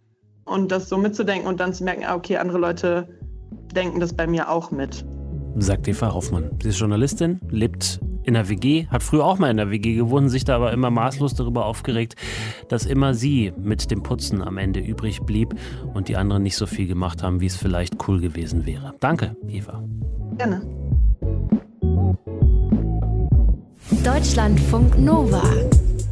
Und 0.45 0.71
das 0.71 0.87
so 0.87 0.97
mitzudenken 0.97 1.47
und 1.47 1.59
dann 1.59 1.73
zu 1.73 1.83
merken, 1.83 2.05
ah, 2.05 2.15
okay, 2.15 2.37
andere 2.37 2.57
Leute 2.57 3.09
denken 3.75 3.99
das 3.99 4.13
bei 4.13 4.25
mir 4.25 4.49
auch 4.49 4.71
mit. 4.71 5.05
Sagt 5.57 5.89
Eva 5.89 6.13
Hoffmann. 6.13 6.57
Sie 6.63 6.69
ist 6.69 6.79
Journalistin, 6.79 7.41
lebt 7.49 7.99
in 8.27 8.33
der 8.33 8.49
WG, 8.49 8.87
hat 8.87 9.03
früher 9.03 9.23
auch 9.23 9.39
mal 9.39 9.49
in 9.49 9.57
der 9.57 9.71
WG 9.71 9.95
gewohnt, 9.95 10.29
sich 10.29 10.43
da 10.43 10.57
aber 10.57 10.73
immer 10.73 10.91
maßlos 10.91 11.33
darüber 11.33 11.65
aufgeregt, 11.65 12.15
dass 12.67 12.85
immer 12.85 13.13
sie 13.13 13.53
mit 13.57 13.89
dem 13.89 14.03
Putzen 14.03 14.43
am 14.43 14.57
Ende 14.57 14.81
übrig 14.81 15.21
blieb 15.21 15.55
und 15.93 16.09
die 16.09 16.17
anderen 16.17 16.43
nicht 16.43 16.57
so 16.57 16.67
viel 16.67 16.87
gemacht 16.87 17.23
haben, 17.23 17.39
wie 17.39 17.45
es 17.45 17.55
vielleicht 17.55 18.07
cool 18.07 18.19
gewesen 18.19 18.65
wäre. 18.65 18.93
Danke, 18.99 19.37
Eva. 19.47 19.81
Gerne. 20.37 20.61
Deutschlandfunk 24.03 24.99
Nova. 24.99 25.41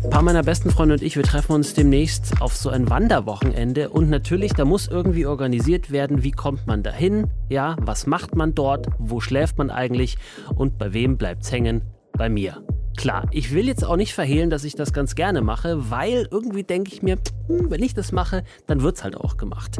Ein 0.05 0.09
paar 0.09 0.21
meiner 0.21 0.43
besten 0.43 0.69
Freunde 0.69 0.93
und 0.93 1.03
ich, 1.03 1.17
wir 1.17 1.23
treffen 1.23 1.51
uns 1.51 1.73
demnächst 1.73 2.39
auf 2.39 2.55
so 2.55 2.69
ein 2.69 2.89
Wanderwochenende 2.89 3.89
und 3.89 4.09
natürlich, 4.09 4.53
da 4.53 4.63
muss 4.63 4.87
irgendwie 4.87 5.25
organisiert 5.25 5.91
werden, 5.91 6.23
wie 6.23 6.31
kommt 6.31 6.65
man 6.67 6.81
dahin, 6.81 7.27
ja, 7.49 7.75
was 7.81 8.07
macht 8.07 8.35
man 8.35 8.55
dort, 8.55 8.87
wo 8.99 9.19
schläft 9.19 9.57
man 9.57 9.69
eigentlich 9.69 10.17
und 10.55 10.77
bei 10.77 10.93
wem 10.93 11.17
bleibt's 11.17 11.51
hängen? 11.51 11.81
Bei 12.17 12.29
mir. 12.29 12.63
Klar, 12.95 13.27
ich 13.31 13.53
will 13.53 13.67
jetzt 13.67 13.83
auch 13.83 13.97
nicht 13.97 14.13
verhehlen, 14.13 14.49
dass 14.49 14.63
ich 14.63 14.75
das 14.75 14.93
ganz 14.93 15.15
gerne 15.15 15.41
mache, 15.41 15.91
weil 15.91 16.27
irgendwie 16.31 16.63
denke 16.63 16.93
ich 16.93 17.03
mir, 17.03 17.17
hm, 17.47 17.69
wenn 17.69 17.83
ich 17.83 17.93
das 17.93 18.13
mache, 18.13 18.43
dann 18.67 18.81
wird's 18.81 19.03
halt 19.03 19.17
auch 19.17 19.35
gemacht. 19.35 19.77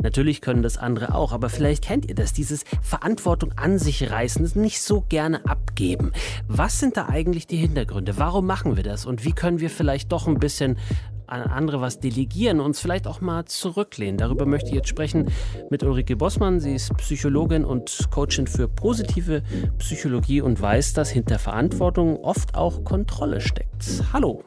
Natürlich 0.00 0.40
können 0.40 0.62
das 0.62 0.78
andere 0.78 1.14
auch, 1.14 1.32
aber 1.32 1.48
vielleicht 1.48 1.84
kennt 1.84 2.08
ihr 2.08 2.14
das, 2.14 2.32
dieses 2.32 2.64
Verantwortung 2.80 3.52
an 3.56 3.78
sich 3.78 4.10
reißen, 4.10 4.50
nicht 4.54 4.80
so 4.80 5.04
gerne 5.08 5.44
abgeben. 5.46 6.12
Was 6.48 6.78
sind 6.78 6.96
da 6.96 7.08
eigentlich 7.08 7.46
die 7.46 7.56
Hintergründe? 7.56 8.16
Warum 8.16 8.46
machen 8.46 8.76
wir 8.76 8.84
das? 8.84 9.06
Und 9.06 9.24
wie 9.24 9.32
können 9.32 9.60
wir 9.60 9.70
vielleicht 9.70 10.12
doch 10.12 10.28
ein 10.28 10.38
bisschen 10.38 10.76
an 11.26 11.42
andere 11.42 11.80
was 11.80 12.00
delegieren, 12.00 12.60
uns 12.60 12.80
vielleicht 12.80 13.06
auch 13.06 13.20
mal 13.20 13.44
zurücklehnen. 13.44 14.16
Darüber 14.18 14.46
möchte 14.46 14.70
ich 14.70 14.74
jetzt 14.74 14.88
sprechen 14.88 15.30
mit 15.70 15.82
Ulrike 15.82 16.16
Bossmann. 16.16 16.60
Sie 16.60 16.74
ist 16.74 16.96
Psychologin 16.96 17.64
und 17.64 18.08
Coachin 18.10 18.46
für 18.46 18.68
positive 18.68 19.42
Psychologie 19.78 20.40
und 20.40 20.60
weiß, 20.60 20.92
dass 20.92 21.10
hinter 21.10 21.38
Verantwortung 21.38 22.18
oft 22.18 22.54
auch 22.54 22.84
Kontrolle 22.84 23.40
steckt. 23.40 24.02
Hallo. 24.12 24.44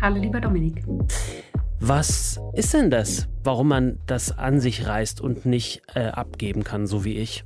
Hallo, 0.00 0.20
lieber 0.20 0.40
Dominik. 0.40 0.84
Was 1.80 2.40
ist 2.54 2.72
denn 2.72 2.90
das, 2.90 3.28
warum 3.42 3.68
man 3.68 3.98
das 4.06 4.36
an 4.36 4.60
sich 4.60 4.86
reißt 4.86 5.20
und 5.20 5.44
nicht 5.44 5.82
äh, 5.94 6.06
abgeben 6.06 6.64
kann, 6.64 6.86
so 6.86 7.04
wie 7.04 7.16
ich? 7.16 7.44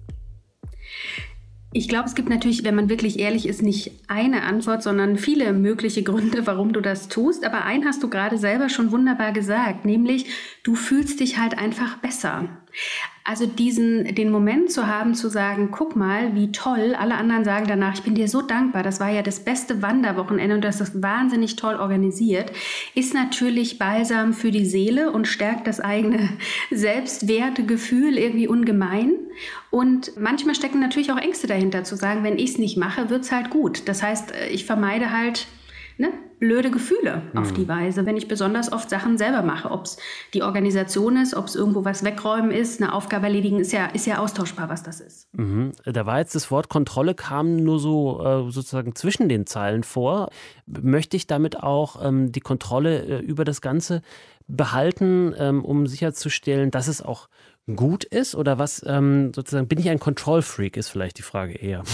Ich 1.70 1.86
glaube, 1.86 2.06
es 2.08 2.14
gibt 2.14 2.30
natürlich, 2.30 2.64
wenn 2.64 2.74
man 2.74 2.88
wirklich 2.88 3.18
ehrlich 3.18 3.46
ist, 3.46 3.60
nicht 3.60 3.92
eine 4.08 4.44
Antwort, 4.44 4.82
sondern 4.82 5.18
viele 5.18 5.52
mögliche 5.52 6.02
Gründe, 6.02 6.46
warum 6.46 6.72
du 6.72 6.80
das 6.80 7.08
tust. 7.08 7.44
Aber 7.44 7.64
einen 7.64 7.84
hast 7.84 8.02
du 8.02 8.08
gerade 8.08 8.38
selber 8.38 8.70
schon 8.70 8.90
wunderbar 8.90 9.32
gesagt, 9.32 9.84
nämlich 9.84 10.26
du 10.62 10.74
fühlst 10.74 11.20
dich 11.20 11.38
halt 11.38 11.58
einfach 11.58 11.98
besser. 11.98 12.48
Also 13.28 13.44
diesen, 13.44 14.14
den 14.14 14.30
Moment 14.30 14.72
zu 14.72 14.86
haben, 14.86 15.14
zu 15.14 15.28
sagen, 15.28 15.68
guck 15.70 15.96
mal, 15.96 16.34
wie 16.34 16.50
toll, 16.50 16.96
alle 16.98 17.14
anderen 17.14 17.44
sagen 17.44 17.66
danach, 17.68 17.92
ich 17.92 18.02
bin 18.02 18.14
dir 18.14 18.26
so 18.26 18.40
dankbar, 18.40 18.82
das 18.82 19.00
war 19.00 19.10
ja 19.10 19.20
das 19.20 19.40
beste 19.40 19.82
Wanderwochenende 19.82 20.54
und 20.54 20.64
das 20.64 20.80
ist 20.80 21.02
wahnsinnig 21.02 21.56
toll 21.56 21.74
organisiert, 21.74 22.50
ist 22.94 23.12
natürlich 23.12 23.78
balsam 23.78 24.32
für 24.32 24.50
die 24.50 24.64
Seele 24.64 25.12
und 25.12 25.28
stärkt 25.28 25.66
das 25.66 25.78
eigene 25.78 26.30
Selbstwertegefühl 26.70 28.16
irgendwie 28.16 28.48
ungemein. 28.48 29.12
Und 29.70 30.18
manchmal 30.18 30.54
stecken 30.54 30.80
natürlich 30.80 31.12
auch 31.12 31.18
Ängste 31.18 31.46
dahinter, 31.46 31.84
zu 31.84 31.96
sagen, 31.96 32.24
wenn 32.24 32.38
ich 32.38 32.52
es 32.52 32.58
nicht 32.58 32.78
mache, 32.78 33.10
wird 33.10 33.24
es 33.24 33.30
halt 33.30 33.50
gut. 33.50 33.86
Das 33.90 34.02
heißt, 34.02 34.32
ich 34.50 34.64
vermeide 34.64 35.12
halt 35.12 35.48
ne, 35.98 36.12
blöde 36.38 36.70
Gefühle 36.70 37.22
mhm. 37.32 37.38
auf 37.38 37.52
die 37.52 37.62
mhm. 37.62 37.68
Weise, 37.68 38.06
wenn 38.06 38.16
ich 38.16 38.28
besonders 38.28 38.72
oft 38.72 38.88
Sachen 38.88 39.18
selber 39.18 39.42
mache. 39.42 39.70
Ob 39.70 39.84
es 39.84 39.98
die 40.32 40.42
Organisation 40.42 41.16
ist, 41.16 41.34
ob 41.34 41.46
es 41.46 41.56
irgendwo 41.56 41.84
was 41.84 42.04
wegräumen 42.04 42.52
ist, 42.52 42.80
eine 42.80 42.94
Aufgabe 42.94 43.26
erledigen, 43.26 43.58
ist 43.58 43.72
ja, 43.72 43.86
ist 43.86 44.06
ja 44.06 44.18
austauschbar, 44.18 44.68
was 44.68 44.82
das 44.82 45.00
ist. 45.00 45.28
Mhm. 45.34 45.72
Da 45.84 46.06
war 46.06 46.18
jetzt 46.18 46.34
das 46.34 46.50
Wort 46.50 46.68
Kontrolle, 46.68 47.14
kam 47.14 47.56
nur 47.56 47.80
so 47.80 48.24
äh, 48.24 48.50
sozusagen 48.50 48.94
zwischen 48.94 49.28
den 49.28 49.46
Zeilen 49.46 49.82
vor. 49.82 50.30
Möchte 50.66 51.16
ich 51.16 51.26
damit 51.26 51.62
auch 51.62 52.04
ähm, 52.04 52.30
die 52.30 52.40
Kontrolle 52.40 53.02
äh, 53.02 53.18
über 53.18 53.44
das 53.44 53.60
Ganze 53.60 54.02
behalten, 54.46 55.34
ähm, 55.36 55.64
um 55.64 55.86
sicherzustellen, 55.86 56.70
dass 56.70 56.86
es 56.86 57.02
auch 57.02 57.28
gut 57.74 58.04
ist? 58.04 58.36
Oder 58.36 58.58
was 58.58 58.84
ähm, 58.86 59.32
sozusagen, 59.34 59.66
bin 59.66 59.80
ich 59.80 59.90
ein 59.90 59.98
Control-Freak, 59.98 60.76
ist 60.76 60.88
vielleicht 60.88 61.18
die 61.18 61.22
Frage 61.22 61.54
eher. 61.54 61.82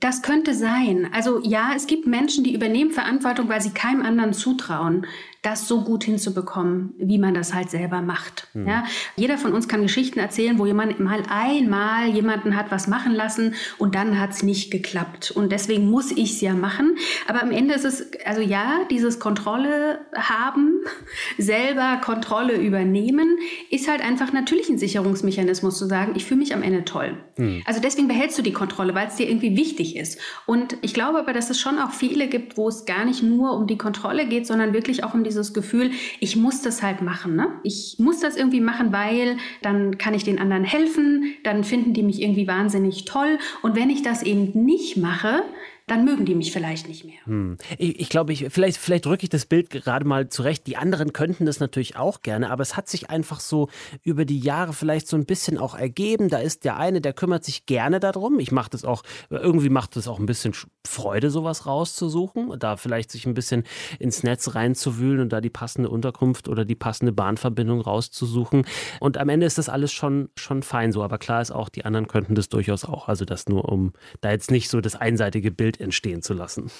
Das 0.00 0.22
könnte 0.22 0.54
sein. 0.54 1.10
Also 1.12 1.40
ja, 1.44 1.72
es 1.76 1.86
gibt 1.86 2.06
Menschen, 2.06 2.42
die 2.42 2.54
übernehmen 2.54 2.90
Verantwortung, 2.90 3.48
weil 3.48 3.60
sie 3.60 3.70
keinem 3.70 4.02
anderen 4.02 4.32
zutrauen 4.32 5.06
das 5.42 5.66
so 5.66 5.82
gut 5.84 6.04
hinzubekommen, 6.04 6.92
wie 6.98 7.16
man 7.16 7.32
das 7.32 7.54
halt 7.54 7.70
selber 7.70 8.02
macht. 8.02 8.48
Mhm. 8.52 8.68
Ja? 8.68 8.84
Jeder 9.16 9.38
von 9.38 9.54
uns 9.54 9.68
kann 9.68 9.80
Geschichten 9.80 10.18
erzählen, 10.18 10.58
wo 10.58 10.66
jemand 10.66 11.00
mal 11.00 11.22
einmal 11.30 12.08
jemanden 12.08 12.56
hat 12.56 12.70
was 12.70 12.88
machen 12.88 13.14
lassen 13.14 13.54
und 13.78 13.94
dann 13.94 14.20
hat 14.20 14.32
es 14.32 14.42
nicht 14.42 14.70
geklappt. 14.70 15.30
Und 15.30 15.50
deswegen 15.50 15.88
muss 15.88 16.10
ich 16.10 16.32
es 16.32 16.40
ja 16.42 16.52
machen. 16.52 16.96
Aber 17.26 17.42
am 17.42 17.52
Ende 17.52 17.72
ist 17.72 17.86
es, 17.86 18.10
also 18.26 18.42
ja, 18.42 18.80
dieses 18.90 19.18
Kontrolle 19.18 20.00
haben, 20.14 20.82
selber 21.38 22.00
Kontrolle 22.04 22.60
übernehmen, 22.60 23.38
ist 23.70 23.88
halt 23.88 24.02
einfach 24.02 24.34
natürlich 24.34 24.68
ein 24.68 24.78
Sicherungsmechanismus 24.78 25.78
zu 25.78 25.86
sagen, 25.86 26.12
ich 26.16 26.26
fühle 26.26 26.40
mich 26.40 26.54
am 26.54 26.62
Ende 26.62 26.84
toll. 26.84 27.16
Mhm. 27.38 27.62
Also 27.64 27.80
deswegen 27.80 28.08
behältst 28.08 28.36
du 28.36 28.42
die 28.42 28.52
Kontrolle, 28.52 28.94
weil 28.94 29.08
es 29.08 29.16
dir 29.16 29.26
irgendwie 29.26 29.56
wichtig 29.56 29.96
ist. 29.96 30.20
Und 30.44 30.76
ich 30.82 30.92
glaube 30.92 31.18
aber, 31.18 31.32
dass 31.32 31.48
es 31.48 31.58
schon 31.58 31.78
auch 31.78 31.92
viele 31.92 32.28
gibt, 32.28 32.58
wo 32.58 32.68
es 32.68 32.84
gar 32.84 33.06
nicht 33.06 33.22
nur 33.22 33.56
um 33.56 33.66
die 33.66 33.78
Kontrolle 33.78 34.26
geht, 34.26 34.46
sondern 34.46 34.74
wirklich 34.74 35.02
auch 35.02 35.14
um 35.14 35.24
die 35.24 35.29
dieses 35.30 35.54
Gefühl, 35.54 35.90
ich 36.20 36.36
muss 36.36 36.62
das 36.62 36.82
halt 36.82 37.00
machen. 37.00 37.36
Ne? 37.36 37.48
Ich 37.62 37.96
muss 37.98 38.20
das 38.20 38.36
irgendwie 38.36 38.60
machen, 38.60 38.92
weil 38.92 39.36
dann 39.62 39.96
kann 39.96 40.14
ich 40.14 40.24
den 40.24 40.38
anderen 40.38 40.64
helfen, 40.64 41.34
dann 41.44 41.64
finden 41.64 41.94
die 41.94 42.02
mich 42.02 42.20
irgendwie 42.20 42.46
wahnsinnig 42.46 43.04
toll. 43.04 43.38
Und 43.62 43.76
wenn 43.76 43.90
ich 43.90 44.02
das 44.02 44.22
eben 44.22 44.64
nicht 44.64 44.96
mache, 44.96 45.42
dann 45.90 46.04
mögen 46.04 46.24
die 46.24 46.36
mich 46.36 46.52
vielleicht 46.52 46.86
nicht 46.86 47.04
mehr. 47.04 47.18
Hm. 47.24 47.58
Ich, 47.76 47.98
ich 47.98 48.08
glaube, 48.08 48.32
ich, 48.32 48.46
vielleicht, 48.50 48.76
vielleicht 48.76 49.08
rücke 49.08 49.24
ich 49.24 49.28
das 49.28 49.44
Bild 49.44 49.70
gerade 49.70 50.06
mal 50.06 50.28
zurecht. 50.28 50.68
Die 50.68 50.76
anderen 50.76 51.12
könnten 51.12 51.46
das 51.46 51.58
natürlich 51.58 51.96
auch 51.96 52.22
gerne, 52.22 52.50
aber 52.50 52.62
es 52.62 52.76
hat 52.76 52.88
sich 52.88 53.10
einfach 53.10 53.40
so 53.40 53.68
über 54.04 54.24
die 54.24 54.38
Jahre 54.38 54.72
vielleicht 54.72 55.08
so 55.08 55.16
ein 55.16 55.26
bisschen 55.26 55.58
auch 55.58 55.74
ergeben. 55.74 56.28
Da 56.28 56.38
ist 56.38 56.64
der 56.64 56.76
eine, 56.76 57.00
der 57.00 57.12
kümmert 57.12 57.44
sich 57.44 57.66
gerne 57.66 57.98
darum. 57.98 58.38
Ich 58.38 58.52
mache 58.52 58.70
das 58.70 58.84
auch, 58.84 59.02
irgendwie 59.30 59.68
macht 59.68 59.96
es 59.96 60.06
auch 60.06 60.20
ein 60.20 60.26
bisschen 60.26 60.54
Freude, 60.86 61.28
sowas 61.28 61.66
rauszusuchen, 61.66 62.56
da 62.60 62.76
vielleicht 62.76 63.10
sich 63.10 63.26
ein 63.26 63.34
bisschen 63.34 63.64
ins 63.98 64.22
Netz 64.22 64.54
reinzuwühlen 64.54 65.18
und 65.18 65.32
da 65.32 65.40
die 65.40 65.50
passende 65.50 65.90
Unterkunft 65.90 66.48
oder 66.48 66.64
die 66.64 66.76
passende 66.76 67.10
Bahnverbindung 67.10 67.80
rauszusuchen. 67.80 68.64
Und 69.00 69.18
am 69.18 69.28
Ende 69.28 69.46
ist 69.46 69.58
das 69.58 69.68
alles 69.68 69.92
schon, 69.92 70.28
schon 70.36 70.62
fein 70.62 70.92
so. 70.92 71.02
Aber 71.02 71.18
klar 71.18 71.42
ist 71.42 71.50
auch, 71.50 71.68
die 71.68 71.84
anderen 71.84 72.06
könnten 72.06 72.36
das 72.36 72.48
durchaus 72.48 72.84
auch. 72.84 73.08
Also 73.08 73.24
das 73.24 73.48
nur, 73.48 73.68
um 73.68 73.92
da 74.20 74.30
jetzt 74.30 74.52
nicht 74.52 74.68
so 74.68 74.80
das 74.80 74.94
einseitige 74.94 75.50
Bild 75.50 75.79
entstehen 75.80 76.22
zu 76.22 76.34
lassen. 76.34 76.70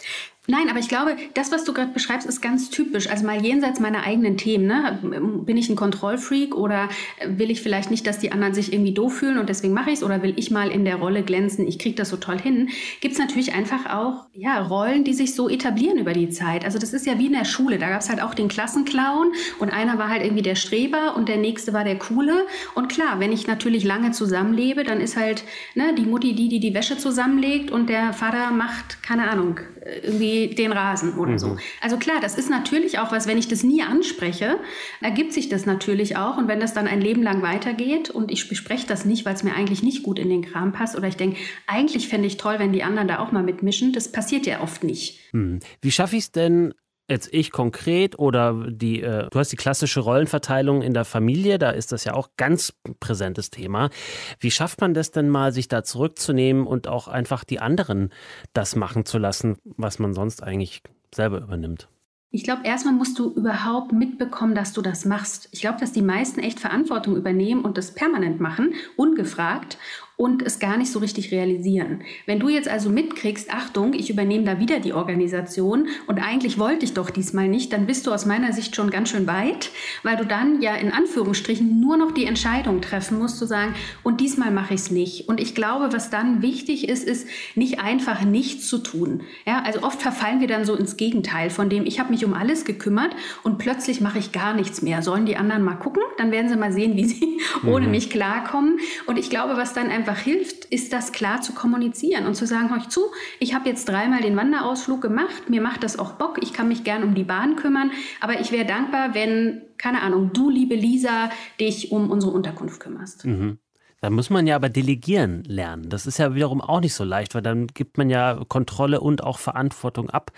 Nein, 0.50 0.68
aber 0.68 0.80
ich 0.80 0.88
glaube, 0.88 1.16
das, 1.34 1.52
was 1.52 1.62
du 1.62 1.72
gerade 1.72 1.92
beschreibst, 1.92 2.26
ist 2.26 2.40
ganz 2.40 2.70
typisch. 2.70 3.08
Also 3.08 3.24
mal 3.24 3.40
jenseits 3.40 3.78
meiner 3.78 4.02
eigenen 4.02 4.36
Themen. 4.36 4.66
Ne? 4.66 4.98
Bin 5.46 5.56
ich 5.56 5.68
ein 5.68 5.76
Kontrollfreak 5.76 6.56
oder 6.56 6.88
will 7.24 7.52
ich 7.52 7.62
vielleicht 7.62 7.92
nicht, 7.92 8.04
dass 8.04 8.18
die 8.18 8.32
anderen 8.32 8.52
sich 8.52 8.72
irgendwie 8.72 8.92
doof 8.92 9.14
fühlen 9.14 9.38
und 9.38 9.48
deswegen 9.48 9.72
mache 9.72 9.90
ich 9.90 9.98
es 9.98 10.02
oder 10.02 10.24
will 10.24 10.34
ich 10.34 10.50
mal 10.50 10.68
in 10.72 10.84
der 10.84 10.96
Rolle 10.96 11.22
glänzen, 11.22 11.68
ich 11.68 11.78
kriege 11.78 11.94
das 11.94 12.08
so 12.08 12.16
toll 12.16 12.40
hin, 12.40 12.68
gibt 13.00 13.12
es 13.12 13.20
natürlich 13.20 13.54
einfach 13.54 13.94
auch 13.94 14.26
ja, 14.32 14.60
Rollen, 14.60 15.04
die 15.04 15.14
sich 15.14 15.36
so 15.36 15.48
etablieren 15.48 15.98
über 15.98 16.14
die 16.14 16.30
Zeit. 16.30 16.64
Also 16.64 16.80
das 16.80 16.92
ist 16.92 17.06
ja 17.06 17.16
wie 17.20 17.26
in 17.26 17.32
der 17.32 17.44
Schule. 17.44 17.78
Da 17.78 17.88
gab 17.88 18.00
es 18.00 18.08
halt 18.08 18.20
auch 18.20 18.34
den 18.34 18.48
Klassenclown 18.48 19.32
und 19.60 19.72
einer 19.72 19.98
war 19.98 20.08
halt 20.08 20.24
irgendwie 20.24 20.42
der 20.42 20.56
Streber 20.56 21.14
und 21.16 21.28
der 21.28 21.36
nächste 21.36 21.72
war 21.72 21.84
der 21.84 21.96
Coole. 21.96 22.44
Und 22.74 22.88
klar, 22.88 23.20
wenn 23.20 23.30
ich 23.30 23.46
natürlich 23.46 23.84
lange 23.84 24.10
zusammenlebe, 24.10 24.82
dann 24.82 25.00
ist 25.00 25.16
halt 25.16 25.44
ne, 25.76 25.94
die 25.96 26.06
Mutti 26.06 26.34
die, 26.34 26.48
die 26.48 26.58
die 26.58 26.74
Wäsche 26.74 26.98
zusammenlegt 26.98 27.70
und 27.70 27.88
der 27.88 28.12
Vater 28.12 28.50
macht, 28.50 29.00
keine 29.04 29.30
Ahnung, 29.30 29.60
irgendwie 30.02 30.48
den 30.48 30.72
Rasen 30.72 31.14
oder 31.14 31.32
mhm. 31.32 31.38
so. 31.38 31.56
Also 31.80 31.96
klar, 31.96 32.18
das 32.20 32.36
ist 32.36 32.50
natürlich 32.50 32.98
auch 32.98 33.12
was, 33.12 33.26
wenn 33.26 33.38
ich 33.38 33.48
das 33.48 33.62
nie 33.62 33.82
anspreche, 33.82 34.58
ergibt 35.00 35.32
sich 35.32 35.48
das 35.48 35.66
natürlich 35.66 36.16
auch. 36.16 36.36
Und 36.36 36.48
wenn 36.48 36.60
das 36.60 36.74
dann 36.74 36.86
ein 36.86 37.00
Leben 37.00 37.22
lang 37.22 37.42
weitergeht 37.42 38.10
und 38.10 38.30
ich 38.30 38.48
bespreche 38.48 38.86
das 38.86 39.04
nicht, 39.04 39.24
weil 39.24 39.34
es 39.34 39.42
mir 39.42 39.54
eigentlich 39.54 39.82
nicht 39.82 40.02
gut 40.02 40.18
in 40.18 40.28
den 40.28 40.42
Kram 40.42 40.72
passt 40.72 40.96
oder 40.96 41.08
ich 41.08 41.16
denke, 41.16 41.38
eigentlich 41.66 42.08
fände 42.08 42.26
ich 42.26 42.36
toll, 42.36 42.56
wenn 42.58 42.72
die 42.72 42.82
anderen 42.82 43.08
da 43.08 43.18
auch 43.20 43.32
mal 43.32 43.42
mitmischen, 43.42 43.92
das 43.92 44.10
passiert 44.12 44.46
ja 44.46 44.60
oft 44.60 44.84
nicht. 44.84 45.20
Mhm. 45.32 45.60
Wie 45.80 45.90
schaffe 45.90 46.16
ich 46.16 46.24
es 46.24 46.32
denn, 46.32 46.74
jetzt 47.10 47.28
ich 47.32 47.50
konkret 47.50 48.18
oder 48.18 48.66
die, 48.70 49.02
äh, 49.02 49.28
du 49.30 49.38
hast 49.38 49.52
die 49.52 49.56
klassische 49.56 50.00
Rollenverteilung 50.00 50.82
in 50.82 50.94
der 50.94 51.04
Familie, 51.04 51.58
da 51.58 51.70
ist 51.70 51.92
das 51.92 52.04
ja 52.04 52.14
auch 52.14 52.30
ganz 52.36 52.72
präsentes 53.00 53.50
Thema. 53.50 53.90
Wie 54.38 54.50
schafft 54.50 54.80
man 54.80 54.94
das 54.94 55.10
denn 55.10 55.28
mal, 55.28 55.52
sich 55.52 55.68
da 55.68 55.82
zurückzunehmen 55.82 56.66
und 56.66 56.88
auch 56.88 57.08
einfach 57.08 57.44
die 57.44 57.60
anderen 57.60 58.10
das 58.52 58.76
machen 58.76 59.04
zu 59.04 59.18
lassen, 59.18 59.58
was 59.64 59.98
man 59.98 60.14
sonst 60.14 60.42
eigentlich 60.42 60.82
selber 61.14 61.40
übernimmt? 61.40 61.88
Ich 62.32 62.44
glaube, 62.44 62.62
erstmal 62.64 62.94
musst 62.94 63.18
du 63.18 63.32
überhaupt 63.32 63.90
mitbekommen, 63.90 64.54
dass 64.54 64.72
du 64.72 64.82
das 64.82 65.04
machst. 65.04 65.48
Ich 65.50 65.62
glaube, 65.62 65.80
dass 65.80 65.90
die 65.90 66.00
meisten 66.00 66.38
echt 66.38 66.60
Verantwortung 66.60 67.16
übernehmen 67.16 67.64
und 67.64 67.76
das 67.76 67.92
permanent 67.92 68.38
machen, 68.40 68.74
ungefragt 68.96 69.78
und 70.20 70.42
es 70.42 70.58
gar 70.58 70.76
nicht 70.76 70.92
so 70.92 70.98
richtig 70.98 71.32
realisieren. 71.32 72.02
Wenn 72.26 72.40
du 72.40 72.50
jetzt 72.50 72.68
also 72.68 72.90
mitkriegst, 72.90 73.50
Achtung, 73.50 73.94
ich 73.94 74.10
übernehme 74.10 74.44
da 74.44 74.60
wieder 74.60 74.78
die 74.78 74.92
Organisation 74.92 75.88
und 76.06 76.18
eigentlich 76.18 76.58
wollte 76.58 76.84
ich 76.84 76.92
doch 76.92 77.08
diesmal 77.08 77.48
nicht, 77.48 77.72
dann 77.72 77.86
bist 77.86 78.06
du 78.06 78.12
aus 78.12 78.26
meiner 78.26 78.52
Sicht 78.52 78.76
schon 78.76 78.90
ganz 78.90 79.08
schön 79.08 79.26
weit, 79.26 79.70
weil 80.02 80.18
du 80.18 80.26
dann 80.26 80.60
ja 80.60 80.74
in 80.74 80.92
Anführungsstrichen 80.92 81.80
nur 81.80 81.96
noch 81.96 82.12
die 82.12 82.26
Entscheidung 82.26 82.82
treffen 82.82 83.18
musst, 83.18 83.38
zu 83.38 83.46
sagen, 83.46 83.74
und 84.02 84.20
diesmal 84.20 84.50
mache 84.50 84.74
ich 84.74 84.80
es 84.80 84.90
nicht. 84.90 85.26
Und 85.26 85.40
ich 85.40 85.54
glaube, 85.54 85.90
was 85.94 86.10
dann 86.10 86.42
wichtig 86.42 86.86
ist, 86.90 87.04
ist 87.04 87.26
nicht 87.54 87.80
einfach 87.80 88.22
nichts 88.22 88.68
zu 88.68 88.76
tun. 88.76 89.22
Ja, 89.46 89.62
also 89.62 89.82
oft 89.82 90.02
verfallen 90.02 90.40
wir 90.40 90.48
dann 90.48 90.66
so 90.66 90.74
ins 90.74 90.98
Gegenteil 90.98 91.48
von 91.48 91.70
dem, 91.70 91.86
ich 91.86 91.98
habe 91.98 92.10
mich 92.10 92.26
um 92.26 92.34
alles 92.34 92.66
gekümmert 92.66 93.16
und 93.42 93.56
plötzlich 93.56 94.02
mache 94.02 94.18
ich 94.18 94.32
gar 94.32 94.52
nichts 94.52 94.82
mehr. 94.82 95.00
Sollen 95.00 95.24
die 95.24 95.38
anderen 95.38 95.62
mal 95.62 95.76
gucken? 95.76 96.02
Dann 96.18 96.30
werden 96.30 96.50
sie 96.50 96.56
mal 96.56 96.74
sehen, 96.74 96.94
wie 96.96 97.06
sie 97.06 97.38
mhm. 97.62 97.70
ohne 97.70 97.86
mich 97.86 98.10
klarkommen. 98.10 98.80
Und 99.06 99.18
ich 99.18 99.30
glaube, 99.30 99.56
was 99.56 99.72
dann 99.72 99.88
einfach 99.88 100.09
hilft, 100.14 100.64
ist 100.66 100.92
das 100.92 101.12
klar 101.12 101.40
zu 101.40 101.52
kommunizieren 101.52 102.26
und 102.26 102.34
zu 102.34 102.46
sagen, 102.46 102.72
euch 102.72 102.88
zu, 102.88 103.00
ich 103.38 103.54
habe 103.54 103.68
jetzt 103.68 103.88
dreimal 103.88 104.20
den 104.20 104.36
Wanderausflug 104.36 105.00
gemacht, 105.00 105.48
mir 105.48 105.60
macht 105.60 105.82
das 105.82 105.98
auch 105.98 106.12
Bock, 106.12 106.38
ich 106.42 106.52
kann 106.52 106.68
mich 106.68 106.84
gern 106.84 107.02
um 107.02 107.14
die 107.14 107.24
Bahn 107.24 107.56
kümmern, 107.56 107.90
aber 108.20 108.40
ich 108.40 108.52
wäre 108.52 108.66
dankbar, 108.66 109.14
wenn, 109.14 109.62
keine 109.78 110.02
Ahnung, 110.02 110.32
du, 110.32 110.50
liebe 110.50 110.74
Lisa, 110.74 111.30
dich 111.58 111.92
um 111.92 112.10
unsere 112.10 112.32
Unterkunft 112.32 112.80
kümmerst. 112.80 113.24
Mhm. 113.24 113.58
Da 114.00 114.08
muss 114.08 114.30
man 114.30 114.46
ja 114.46 114.56
aber 114.56 114.70
delegieren 114.70 115.44
lernen. 115.44 115.90
Das 115.90 116.06
ist 116.06 116.18
ja 116.18 116.34
wiederum 116.34 116.62
auch 116.62 116.80
nicht 116.80 116.94
so 116.94 117.04
leicht, 117.04 117.34
weil 117.34 117.42
dann 117.42 117.66
gibt 117.66 117.98
man 117.98 118.08
ja 118.08 118.42
Kontrolle 118.48 119.00
und 119.00 119.22
auch 119.22 119.38
Verantwortung 119.38 120.08
ab 120.08 120.32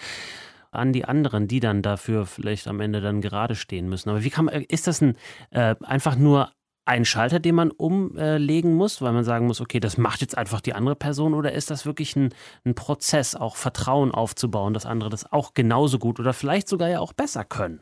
an 0.73 0.93
die 0.93 1.05
anderen, 1.05 1.47
die 1.47 1.61
dann 1.61 1.83
dafür 1.83 2.26
vielleicht 2.26 2.67
am 2.67 2.81
Ende 2.81 3.00
dann 3.00 3.21
gerade 3.21 3.55
stehen 3.55 3.88
müssen. 3.88 4.09
Aber 4.09 4.25
wie 4.25 4.31
kann 4.31 4.47
man, 4.47 4.55
ist 4.62 4.87
das 4.87 5.00
ein, 5.00 5.17
äh, 5.50 5.76
einfach 5.83 6.17
nur 6.17 6.50
ein 6.92 7.04
Schalter, 7.06 7.40
den 7.40 7.54
man 7.54 7.70
umlegen 7.70 8.75
muss, 8.75 9.00
weil 9.00 9.12
man 9.12 9.25
sagen 9.25 9.46
muss, 9.46 9.61
okay, 9.61 9.80
das 9.80 9.96
macht 9.96 10.20
jetzt 10.20 10.37
einfach 10.37 10.61
die 10.61 10.75
andere 10.75 10.94
Person 10.94 11.32
oder 11.32 11.52
ist 11.52 11.70
das 11.70 11.87
wirklich 11.87 12.14
ein, 12.16 12.34
ein 12.64 12.75
Prozess, 12.75 13.34
auch 13.34 13.56
Vertrauen 13.56 14.12
aufzubauen, 14.12 14.75
dass 14.75 14.84
andere 14.84 15.08
das 15.08 15.32
auch 15.32 15.54
genauso 15.54 15.99
gut 15.99 16.20
oder 16.20 16.34
vielleicht 16.34 16.68
sogar 16.68 16.88
ja 16.88 17.00
auch 17.00 17.14
besser 17.14 17.44
können? 17.44 17.80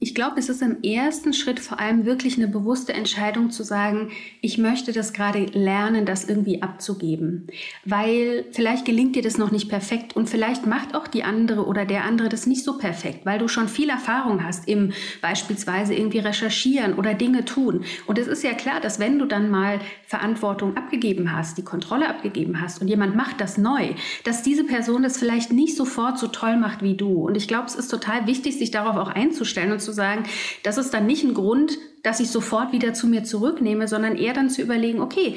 Ich 0.00 0.14
glaube, 0.14 0.38
es 0.38 0.48
ist 0.48 0.62
im 0.62 0.80
ersten 0.84 1.32
Schritt 1.32 1.58
vor 1.58 1.80
allem 1.80 2.04
wirklich 2.04 2.36
eine 2.36 2.46
bewusste 2.46 2.92
Entscheidung 2.92 3.50
zu 3.50 3.64
sagen, 3.64 4.12
ich 4.40 4.56
möchte 4.56 4.92
das 4.92 5.12
gerade 5.12 5.46
lernen, 5.46 6.06
das 6.06 6.24
irgendwie 6.24 6.62
abzugeben. 6.62 7.48
Weil 7.84 8.44
vielleicht 8.52 8.84
gelingt 8.84 9.16
dir 9.16 9.22
das 9.22 9.38
noch 9.38 9.50
nicht 9.50 9.68
perfekt 9.68 10.14
und 10.14 10.28
vielleicht 10.28 10.66
macht 10.66 10.94
auch 10.94 11.08
die 11.08 11.24
andere 11.24 11.66
oder 11.66 11.84
der 11.84 12.04
andere 12.04 12.28
das 12.28 12.46
nicht 12.46 12.62
so 12.62 12.78
perfekt, 12.78 13.26
weil 13.26 13.40
du 13.40 13.48
schon 13.48 13.66
viel 13.66 13.88
Erfahrung 13.88 14.44
hast 14.44 14.68
im 14.68 14.92
beispielsweise 15.20 15.94
irgendwie 15.94 16.20
recherchieren 16.20 16.94
oder 16.94 17.14
Dinge 17.14 17.44
tun. 17.44 17.84
Und 18.06 18.18
es 18.18 18.28
ist 18.28 18.44
ja 18.44 18.52
klar, 18.52 18.80
dass 18.80 19.00
wenn 19.00 19.18
du 19.18 19.24
dann 19.24 19.50
mal 19.50 19.80
Verantwortung 20.06 20.76
abgegeben 20.76 21.32
hast, 21.36 21.58
die 21.58 21.64
Kontrolle 21.64 22.08
abgegeben 22.08 22.60
hast 22.60 22.80
und 22.80 22.86
jemand 22.86 23.16
macht 23.16 23.40
das 23.40 23.58
neu, 23.58 23.94
dass 24.22 24.44
diese 24.44 24.62
Person 24.62 25.02
das 25.02 25.18
vielleicht 25.18 25.52
nicht 25.52 25.76
sofort 25.76 26.20
so 26.20 26.28
toll 26.28 26.56
macht 26.56 26.82
wie 26.82 26.94
du. 26.94 27.26
Und 27.26 27.36
ich 27.36 27.48
glaube, 27.48 27.66
es 27.66 27.74
ist 27.74 27.88
total 27.88 28.28
wichtig, 28.28 28.56
sich 28.58 28.70
darauf 28.70 28.94
auch 28.94 29.08
einzustellen 29.08 29.72
und 29.72 29.80
zu 29.80 29.87
sagen, 29.92 30.24
das 30.62 30.78
ist 30.78 30.92
dann 30.94 31.06
nicht 31.06 31.24
ein 31.24 31.34
Grund, 31.34 31.78
dass 32.02 32.20
ich 32.20 32.30
sofort 32.30 32.72
wieder 32.72 32.94
zu 32.94 33.06
mir 33.06 33.24
zurücknehme, 33.24 33.88
sondern 33.88 34.16
eher 34.16 34.34
dann 34.34 34.50
zu 34.50 34.62
überlegen, 34.62 35.00
okay, 35.00 35.36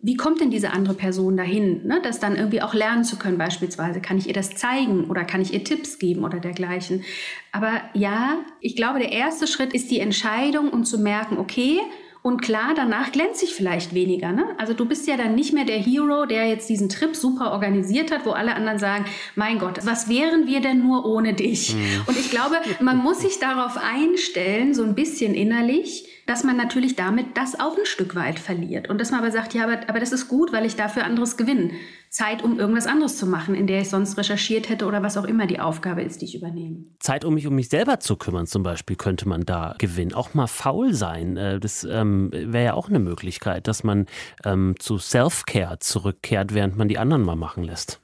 wie 0.00 0.16
kommt 0.16 0.40
denn 0.40 0.50
diese 0.50 0.70
andere 0.70 0.94
Person 0.94 1.36
dahin, 1.36 1.84
ne, 1.84 2.00
das 2.02 2.20
dann 2.20 2.36
irgendwie 2.36 2.62
auch 2.62 2.72
lernen 2.72 3.02
zu 3.02 3.16
können 3.16 3.36
beispielsweise? 3.36 4.00
Kann 4.00 4.16
ich 4.16 4.28
ihr 4.28 4.32
das 4.32 4.50
zeigen 4.50 5.10
oder 5.10 5.24
kann 5.24 5.40
ich 5.40 5.52
ihr 5.52 5.64
Tipps 5.64 5.98
geben 5.98 6.24
oder 6.24 6.38
dergleichen? 6.38 7.04
Aber 7.50 7.80
ja, 7.94 8.36
ich 8.60 8.76
glaube, 8.76 9.00
der 9.00 9.10
erste 9.10 9.48
Schritt 9.48 9.74
ist 9.74 9.90
die 9.90 9.98
Entscheidung, 9.98 10.70
um 10.70 10.84
zu 10.84 10.98
merken, 10.98 11.36
okay, 11.38 11.80
und 12.28 12.42
klar, 12.42 12.74
danach 12.76 13.10
glänze 13.10 13.46
ich 13.46 13.54
vielleicht 13.54 13.94
weniger. 13.94 14.32
Ne? 14.32 14.44
Also 14.58 14.74
du 14.74 14.84
bist 14.84 15.08
ja 15.08 15.16
dann 15.16 15.34
nicht 15.34 15.54
mehr 15.54 15.64
der 15.64 15.78
Hero, 15.78 16.26
der 16.26 16.46
jetzt 16.46 16.68
diesen 16.68 16.90
Trip 16.90 17.16
super 17.16 17.52
organisiert 17.52 18.12
hat, 18.12 18.26
wo 18.26 18.32
alle 18.32 18.54
anderen 18.54 18.78
sagen, 18.78 19.06
mein 19.34 19.58
Gott, 19.58 19.86
was 19.86 20.10
wären 20.10 20.46
wir 20.46 20.60
denn 20.60 20.82
nur 20.82 21.06
ohne 21.06 21.32
dich? 21.32 21.74
Mhm. 21.74 22.02
Und 22.04 22.18
ich 22.18 22.30
glaube, 22.30 22.56
man 22.80 22.98
muss 22.98 23.22
sich 23.22 23.38
darauf 23.38 23.78
einstellen, 23.78 24.74
so 24.74 24.82
ein 24.82 24.94
bisschen 24.94 25.32
innerlich, 25.32 26.06
dass 26.28 26.44
man 26.44 26.58
natürlich 26.58 26.94
damit 26.94 27.38
das 27.38 27.58
auch 27.58 27.78
ein 27.78 27.86
Stück 27.86 28.14
weit 28.14 28.38
verliert. 28.38 28.90
Und 28.90 29.00
dass 29.00 29.10
man 29.10 29.20
aber 29.20 29.30
sagt, 29.30 29.54
ja, 29.54 29.64
aber, 29.64 29.88
aber 29.88 29.98
das 29.98 30.12
ist 30.12 30.28
gut, 30.28 30.52
weil 30.52 30.66
ich 30.66 30.76
dafür 30.76 31.04
anderes 31.04 31.38
gewinne. 31.38 31.70
Zeit, 32.10 32.42
um 32.42 32.58
irgendwas 32.58 32.86
anderes 32.86 33.16
zu 33.16 33.26
machen, 33.26 33.54
in 33.54 33.66
der 33.66 33.80
ich 33.80 33.88
sonst 33.88 34.18
recherchiert 34.18 34.68
hätte 34.68 34.86
oder 34.86 35.02
was 35.02 35.16
auch 35.16 35.24
immer 35.24 35.46
die 35.46 35.58
Aufgabe 35.58 36.02
ist, 36.02 36.20
die 36.20 36.26
ich 36.26 36.34
übernehme. 36.34 36.84
Zeit, 37.00 37.24
um 37.24 37.32
mich 37.34 37.46
um 37.46 37.54
mich 37.54 37.70
selber 37.70 37.98
zu 38.00 38.16
kümmern, 38.16 38.46
zum 38.46 38.62
Beispiel, 38.62 38.96
könnte 38.96 39.26
man 39.26 39.46
da 39.46 39.74
gewinnen. 39.78 40.12
Auch 40.12 40.34
mal 40.34 40.46
faul 40.46 40.92
sein. 40.92 41.38
Äh, 41.38 41.60
das 41.60 41.84
ähm, 41.84 42.30
wäre 42.30 42.64
ja 42.64 42.74
auch 42.74 42.90
eine 42.90 42.98
Möglichkeit, 42.98 43.66
dass 43.66 43.82
man 43.82 44.04
ähm, 44.44 44.74
zu 44.78 44.98
Self-Care 44.98 45.78
zurückkehrt, 45.78 46.52
während 46.52 46.76
man 46.76 46.88
die 46.88 46.98
anderen 46.98 47.22
mal 47.22 47.36
machen 47.36 47.64
lässt. 47.64 48.00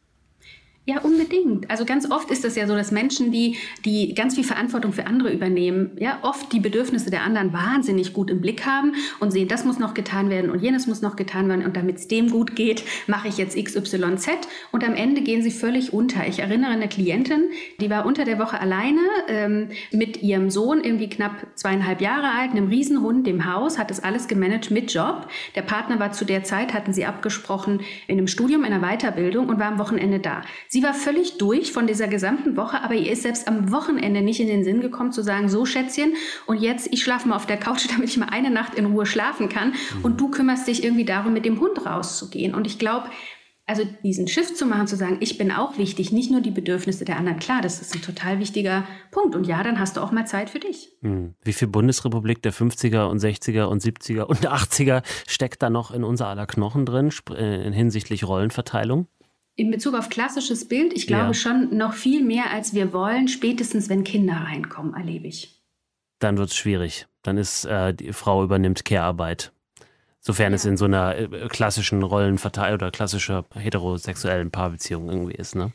Ja, 0.86 1.00
unbedingt. 1.00 1.70
Also 1.70 1.86
ganz 1.86 2.10
oft 2.10 2.30
ist 2.30 2.44
es 2.44 2.56
ja 2.56 2.66
so, 2.66 2.74
dass 2.74 2.90
Menschen, 2.90 3.32
die, 3.32 3.56
die 3.86 4.14
ganz 4.14 4.34
viel 4.34 4.44
Verantwortung 4.44 4.92
für 4.92 5.06
andere 5.06 5.32
übernehmen, 5.32 5.92
ja, 5.98 6.18
oft 6.20 6.52
die 6.52 6.60
Bedürfnisse 6.60 7.10
der 7.10 7.22
anderen 7.22 7.54
wahnsinnig 7.54 8.12
gut 8.12 8.28
im 8.28 8.42
Blick 8.42 8.66
haben 8.66 8.92
und 9.18 9.30
sehen, 9.30 9.48
das 9.48 9.64
muss 9.64 9.78
noch 9.78 9.94
getan 9.94 10.28
werden 10.28 10.50
und 10.50 10.60
jenes 10.60 10.86
muss 10.86 11.00
noch 11.00 11.16
getan 11.16 11.48
werden 11.48 11.64
und 11.64 11.74
damit 11.74 11.96
es 11.96 12.08
dem 12.08 12.28
gut 12.28 12.54
geht, 12.54 12.84
mache 13.06 13.28
ich 13.28 13.38
jetzt 13.38 13.56
XYZ 13.56 14.28
und 14.72 14.84
am 14.84 14.94
Ende 14.94 15.22
gehen 15.22 15.42
sie 15.42 15.52
völlig 15.52 15.94
unter. 15.94 16.26
Ich 16.26 16.40
erinnere 16.40 16.72
eine 16.72 16.88
Klientin, 16.88 17.44
die 17.80 17.88
war 17.88 18.04
unter 18.04 18.26
der 18.26 18.38
Woche 18.38 18.60
alleine 18.60 19.00
ähm, 19.28 19.70
mit 19.90 20.22
ihrem 20.22 20.50
Sohn, 20.50 20.84
irgendwie 20.84 21.08
knapp 21.08 21.46
zweieinhalb 21.54 22.02
Jahre 22.02 22.30
alt, 22.38 22.50
einem 22.50 22.68
Riesenhund, 22.68 23.26
dem 23.26 23.50
Haus, 23.50 23.78
hat 23.78 23.88
das 23.88 24.04
alles 24.04 24.28
gemanagt 24.28 24.70
mit 24.70 24.92
Job. 24.92 25.28
Der 25.54 25.62
Partner 25.62 25.98
war 25.98 26.12
zu 26.12 26.26
der 26.26 26.44
Zeit, 26.44 26.74
hatten 26.74 26.92
sie 26.92 27.06
abgesprochen, 27.06 27.80
in 28.06 28.18
einem 28.18 28.28
Studium, 28.28 28.64
in 28.64 28.74
einer 28.74 28.86
Weiterbildung 28.86 29.48
und 29.48 29.58
war 29.58 29.68
am 29.68 29.78
Wochenende 29.78 30.18
da. 30.18 30.42
Sie 30.73 30.73
war 30.82 30.94
völlig 30.94 31.38
durch 31.38 31.72
von 31.72 31.86
dieser 31.86 32.08
gesamten 32.08 32.56
Woche, 32.56 32.82
aber 32.82 32.94
ihr 32.94 33.12
ist 33.12 33.22
selbst 33.22 33.46
am 33.48 33.70
Wochenende 33.70 34.22
nicht 34.22 34.40
in 34.40 34.48
den 34.48 34.64
Sinn 34.64 34.80
gekommen 34.80 35.12
zu 35.12 35.22
sagen, 35.22 35.48
so 35.48 35.64
Schätzchen, 35.64 36.14
und 36.46 36.60
jetzt 36.60 36.88
ich 36.92 37.02
schlafe 37.02 37.28
mal 37.28 37.36
auf 37.36 37.46
der 37.46 37.58
Couch, 37.58 37.86
damit 37.90 38.08
ich 38.08 38.16
mal 38.16 38.28
eine 38.30 38.50
Nacht 38.50 38.74
in 38.74 38.86
Ruhe 38.86 39.06
schlafen 39.06 39.48
kann 39.48 39.68
mhm. 39.68 40.04
und 40.04 40.20
du 40.20 40.30
kümmerst 40.30 40.66
dich 40.66 40.84
irgendwie 40.84 41.04
darum, 41.04 41.32
mit 41.32 41.44
dem 41.44 41.60
Hund 41.60 41.84
rauszugehen. 41.84 42.54
Und 42.54 42.66
ich 42.66 42.78
glaube, 42.78 43.08
also 43.66 43.82
diesen 44.02 44.28
Shift 44.28 44.56
zu 44.56 44.66
machen, 44.66 44.86
zu 44.86 44.96
sagen, 44.96 45.18
ich 45.20 45.38
bin 45.38 45.50
auch 45.50 45.78
wichtig, 45.78 46.12
nicht 46.12 46.30
nur 46.30 46.42
die 46.42 46.50
Bedürfnisse 46.50 47.04
der 47.04 47.16
anderen. 47.16 47.38
Klar, 47.38 47.62
das 47.62 47.80
ist 47.80 47.94
ein 47.94 48.02
total 48.02 48.38
wichtiger 48.38 48.84
Punkt. 49.10 49.34
Und 49.34 49.46
ja, 49.46 49.62
dann 49.62 49.80
hast 49.80 49.96
du 49.96 50.02
auch 50.02 50.12
mal 50.12 50.26
Zeit 50.26 50.50
für 50.50 50.58
dich. 50.58 50.90
Hm. 51.00 51.34
Wie 51.42 51.52
viel 51.54 51.68
Bundesrepublik 51.68 52.42
der 52.42 52.52
50er 52.52 53.06
und 53.06 53.18
60er 53.18 53.64
und 53.64 53.82
70er 53.82 54.24
und 54.24 54.46
80er 54.46 55.02
steckt 55.26 55.62
da 55.62 55.70
noch 55.70 55.92
in 55.92 56.04
unser 56.04 56.26
aller 56.28 56.46
Knochen 56.46 56.84
drin, 56.84 57.10
äh, 57.30 57.70
hinsichtlich 57.72 58.24
Rollenverteilung? 58.24 59.08
In 59.56 59.70
Bezug 59.70 59.94
auf 59.94 60.08
klassisches 60.08 60.66
Bild, 60.66 60.92
ich 60.92 61.06
glaube 61.06 61.28
ja. 61.28 61.34
schon 61.34 61.76
noch 61.76 61.94
viel 61.94 62.22
mehr, 62.24 62.50
als 62.50 62.74
wir 62.74 62.92
wollen, 62.92 63.28
spätestens 63.28 63.88
wenn 63.88 64.04
Kinder 64.04 64.34
reinkommen, 64.34 64.94
erlebe 64.94 65.28
ich. 65.28 65.62
Dann 66.18 66.38
wird 66.38 66.50
es 66.50 66.56
schwierig. 66.56 67.06
Dann 67.22 67.36
ist 67.38 67.64
äh, 67.64 67.94
die 67.94 68.12
Frau 68.12 68.42
übernimmt 68.42 68.84
Care-Arbeit. 68.84 69.52
Sofern 70.20 70.52
ja. 70.52 70.56
es 70.56 70.64
in 70.64 70.76
so 70.76 70.86
einer 70.86 71.16
äh, 71.16 71.48
klassischen 71.48 72.02
Rollenverteilung 72.02 72.74
oder 72.74 72.90
klassischer 72.90 73.44
heterosexuellen 73.54 74.50
Paarbeziehung 74.50 75.08
irgendwie 75.08 75.34
ist, 75.34 75.54
ne? 75.54 75.72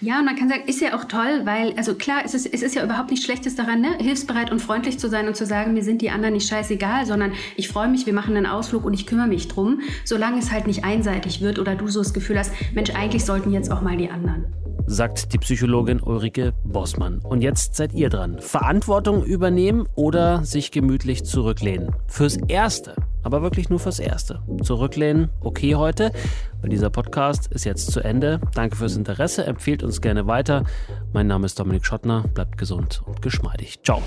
Ja, 0.00 0.18
und 0.18 0.26
man 0.26 0.36
kann 0.36 0.48
sagen, 0.48 0.62
ist 0.66 0.80
ja 0.80 0.96
auch 0.98 1.04
toll, 1.04 1.42
weil, 1.44 1.72
also 1.76 1.94
klar, 1.94 2.22
es 2.24 2.34
ist, 2.34 2.46
es 2.52 2.62
ist 2.62 2.74
ja 2.74 2.84
überhaupt 2.84 3.10
nichts 3.10 3.24
Schlechtes 3.24 3.54
daran, 3.54 3.80
ne? 3.80 3.96
hilfsbereit 3.98 4.50
und 4.50 4.60
freundlich 4.60 4.98
zu 4.98 5.08
sein 5.08 5.28
und 5.28 5.36
zu 5.36 5.46
sagen, 5.46 5.72
mir 5.72 5.82
sind 5.82 6.02
die 6.02 6.10
anderen 6.10 6.34
nicht 6.34 6.48
scheißegal, 6.48 7.06
sondern 7.06 7.32
ich 7.56 7.68
freue 7.68 7.88
mich, 7.88 8.04
wir 8.04 8.12
machen 8.12 8.36
einen 8.36 8.46
Ausflug 8.46 8.84
und 8.84 8.94
ich 8.94 9.06
kümmere 9.06 9.28
mich 9.28 9.48
drum, 9.48 9.80
solange 10.04 10.38
es 10.38 10.50
halt 10.50 10.66
nicht 10.66 10.84
einseitig 10.84 11.40
wird 11.40 11.58
oder 11.58 11.74
du 11.74 11.88
so 11.88 12.00
das 12.00 12.12
Gefühl 12.12 12.38
hast, 12.38 12.52
Mensch, 12.74 12.90
eigentlich 12.90 13.24
sollten 13.24 13.50
jetzt 13.52 13.70
auch 13.70 13.80
mal 13.80 13.96
die 13.96 14.10
anderen 14.10 14.44
sagt 14.86 15.32
die 15.32 15.38
Psychologin 15.38 16.00
Ulrike 16.00 16.52
Bossmann. 16.64 17.20
Und 17.20 17.42
jetzt 17.42 17.74
seid 17.74 17.94
ihr 17.94 18.10
dran. 18.10 18.38
Verantwortung 18.40 19.24
übernehmen 19.24 19.88
oder 19.94 20.44
sich 20.44 20.70
gemütlich 20.70 21.24
zurücklehnen. 21.24 21.94
Fürs 22.06 22.36
Erste, 22.48 22.94
aber 23.24 23.42
wirklich 23.42 23.70
nur 23.70 23.80
fürs 23.80 23.98
Erste. 23.98 24.42
Zurücklehnen, 24.62 25.30
okay 25.40 25.74
heute, 25.74 26.12
weil 26.60 26.70
dieser 26.70 26.90
Podcast 26.90 27.48
ist 27.48 27.64
jetzt 27.64 27.90
zu 27.90 28.00
Ende. 28.00 28.40
Danke 28.54 28.76
fürs 28.76 28.96
Interesse, 28.96 29.44
empfehlt 29.44 29.82
uns 29.82 30.00
gerne 30.00 30.26
weiter. 30.26 30.64
Mein 31.12 31.26
Name 31.26 31.46
ist 31.46 31.58
Dominik 31.58 31.84
Schottner, 31.84 32.24
bleibt 32.34 32.58
gesund 32.58 33.02
und 33.04 33.22
geschmeidig. 33.22 33.80
Ciao. 33.82 34.02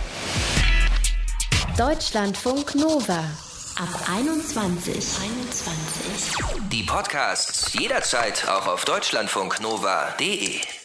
Deutschlandfunk 1.77 2.75
Nova. 2.75 3.19
Ab 3.79 4.09
21. 4.11 4.95
21. 4.95 6.69
Die 6.71 6.83
Podcasts 6.83 7.73
jederzeit 7.73 8.47
auch 8.49 8.65
auf 8.67 8.85
deutschlandfunknova.de. 8.85 10.76